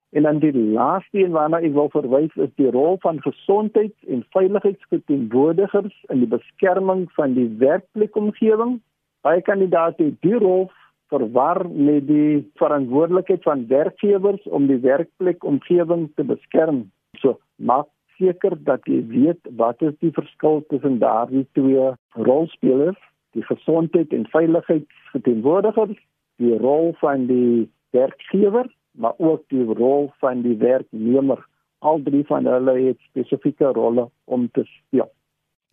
En 0.09 0.23
dan 0.23 0.39
die 0.39 0.53
laaste 0.53 1.19
een 1.21 1.35
waarna 1.35 1.59
ek 1.61 1.75
wil 1.75 1.89
verwys 1.93 2.33
is 2.41 2.49
die 2.57 2.71
rol 2.73 2.97
van 3.03 3.21
gesondheids- 3.21 4.07
en 4.07 4.23
veiligheidsverteenwoordigers 4.33 5.97
in 6.07 6.23
die 6.23 6.31
beskerming 6.31 7.05
van 7.13 7.35
die 7.37 7.49
werkplekomgewing. 7.61 8.79
Baie 9.21 9.41
kandidaate 9.41 10.03
het 10.03 10.21
die 10.21 10.37
rol 10.39 10.69
verwar 11.09 11.65
met 11.69 12.07
die 12.07 12.51
verantwoordelikheid 12.61 13.43
van 13.43 13.67
werkgewers 13.67 14.43
om 14.47 14.67
die 14.69 14.79
werkplekomgewing 14.83 16.09
te 16.15 16.23
beskerm. 16.23 16.85
So 17.17 17.39
maak 17.55 17.89
seker 18.19 18.55
dat 18.63 18.85
jy 18.85 19.01
weet 19.09 19.51
wat 19.59 19.81
is 19.81 19.95
die 20.03 20.13
verskil 20.15 20.63
tussen 20.69 20.99
daardie 21.01 21.47
twee 21.57 21.91
rolspelers 22.27 22.99
die 23.37 23.45
gesondheid 23.45 24.13
en 24.13 24.25
veiligheid 24.31 24.85
verteenwoordiger, 25.11 25.93
die 26.41 26.55
rol 26.57 26.93
van 27.01 27.27
die 27.29 27.69
werkgewer, 27.93 28.69
maar 28.91 29.13
ook 29.17 29.43
die 29.53 29.63
rol 29.63 30.11
van 30.19 30.41
die 30.41 30.57
werknemer. 30.57 31.45
Al 31.79 32.01
drie 32.03 32.25
van 32.27 32.49
hulle 32.49 32.75
het 32.87 32.99
spesifieke 33.11 33.71
rolle 33.75 34.09
om 34.25 34.49
te 34.51 34.65
speel. 34.65 35.11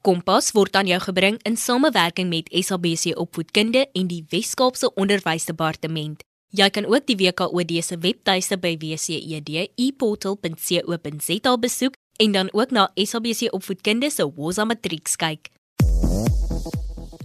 Kompas 0.00 0.52
word 0.52 0.76
aan 0.76 0.86
jou 0.86 1.00
gebring 1.00 1.42
in 1.42 1.56
samewerking 1.56 2.28
met 2.28 2.64
SABC 2.64 3.18
Opvoedkunde 3.18 3.88
en 3.92 4.06
die 4.06 4.24
Wes-Kaapse 4.28 4.94
Onderwysdepartement. 4.94 6.22
Jy 6.54 6.68
kan 6.70 6.84
ook 6.86 7.02
die 7.08 7.16
WKOD 7.18 7.72
se 7.82 7.96
webtuiste 7.98 8.54
by 8.62 8.76
wcedeportal.co.za 8.78 11.52
besoek 11.58 11.98
en 12.22 12.32
dan 12.32 12.48
ook 12.52 12.70
na 12.70 12.90
SABC 12.94 13.50
opvoedkunde 13.50 14.10
se 14.10 14.32
Woza 14.36 14.64
Matrieks 14.64 15.16
kyk. 15.18 15.50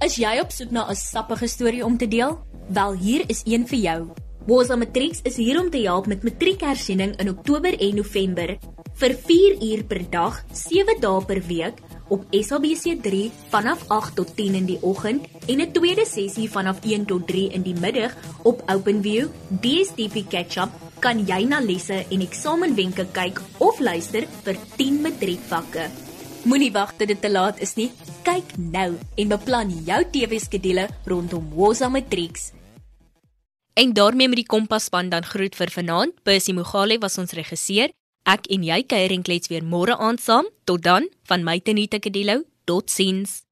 Is 0.02 0.16
jy 0.18 0.40
op 0.42 0.50
soek 0.50 0.74
na 0.74 0.90
'n 0.90 0.96
sappige 0.96 1.48
storie 1.48 1.86
om 1.86 1.98
te 1.98 2.08
deel? 2.08 2.40
Wel, 2.74 2.94
hier 2.98 3.24
is 3.30 3.42
een 3.46 3.68
vir 3.68 3.80
jou. 3.80 4.08
Woza 4.48 4.76
Matrieks 4.76 5.20
is 5.24 5.36
hier 5.36 5.60
om 5.62 5.70
te 5.70 5.78
help 5.78 6.08
met 6.08 6.24
matriekhersiening 6.24 7.20
in 7.20 7.30
Oktober 7.30 7.80
en 7.80 7.96
November 7.96 8.58
vir 8.94 9.16
4 9.16 9.62
uur 9.62 9.84
per 9.84 10.10
dag, 10.10 10.46
7 10.54 11.00
dae 11.00 11.26
per 11.26 11.42
week 11.48 11.74
op 12.10 12.26
SABC3 12.34 13.30
vanaf 13.54 13.86
8 13.88 14.16
tot 14.16 14.36
10 14.36 14.58
in 14.60 14.66
die 14.66 14.78
oggend 14.82 15.26
en 15.48 15.62
'n 15.62 15.72
tweede 15.72 16.06
sessie 16.06 16.50
vanaf 16.50 16.84
1 16.84 17.06
tot 17.06 17.28
3 17.28 17.50
in 17.52 17.62
die 17.62 17.76
middag 17.80 18.16
op 18.44 18.62
OpenView, 18.66 19.28
DStv 19.62 20.28
Catch-up 20.30 20.70
kan 21.00 21.26
jy 21.28 21.44
na 21.48 21.60
lesse 21.60 22.06
en 22.10 22.22
eksamenwenke 22.22 23.08
kyk 23.12 23.42
of 23.58 23.80
luister 23.80 24.28
vir 24.44 24.58
10 24.78 25.02
matriekvakke. 25.02 25.90
Moenie 26.44 26.72
wag 26.72 26.94
tot 26.98 27.08
dit 27.08 27.22
te 27.22 27.30
laat 27.32 27.60
is 27.60 27.76
nie. 27.76 27.92
Kyk 28.24 28.56
nou 28.58 28.94
en 29.16 29.28
beplan 29.28 29.72
jou 29.86 30.00
TV-skedule 30.12 30.88
rondom 31.06 31.50
Woza 31.56 31.90
Matrieks. 31.90 32.52
En 33.80 33.94
daarmee 33.94 34.28
met 34.28 34.42
die 34.42 34.48
Kompas 34.48 34.90
span 34.90 35.10
dan 35.10 35.24
groet 35.24 35.56
vir 35.56 35.72
vanaand. 35.72 36.16
Percy 36.24 36.52
Mogale 36.52 36.98
was 37.00 37.18
ons 37.18 37.32
regisseur. 37.32 37.92
Ek 38.30 38.46
en 38.54 38.62
jy 38.62 38.84
kuier 38.86 39.14
en 39.16 39.24
klets 39.26 39.50
weer 39.50 39.66
môre 39.66 39.96
aand 39.98 40.22
saam. 40.22 40.50
Tot 40.70 40.84
dan 40.86 41.08
van 41.26 41.42
my 41.48 41.58
Tenita 41.66 41.98
Kadelo. 41.98 42.44
Totsiens. 42.70 43.49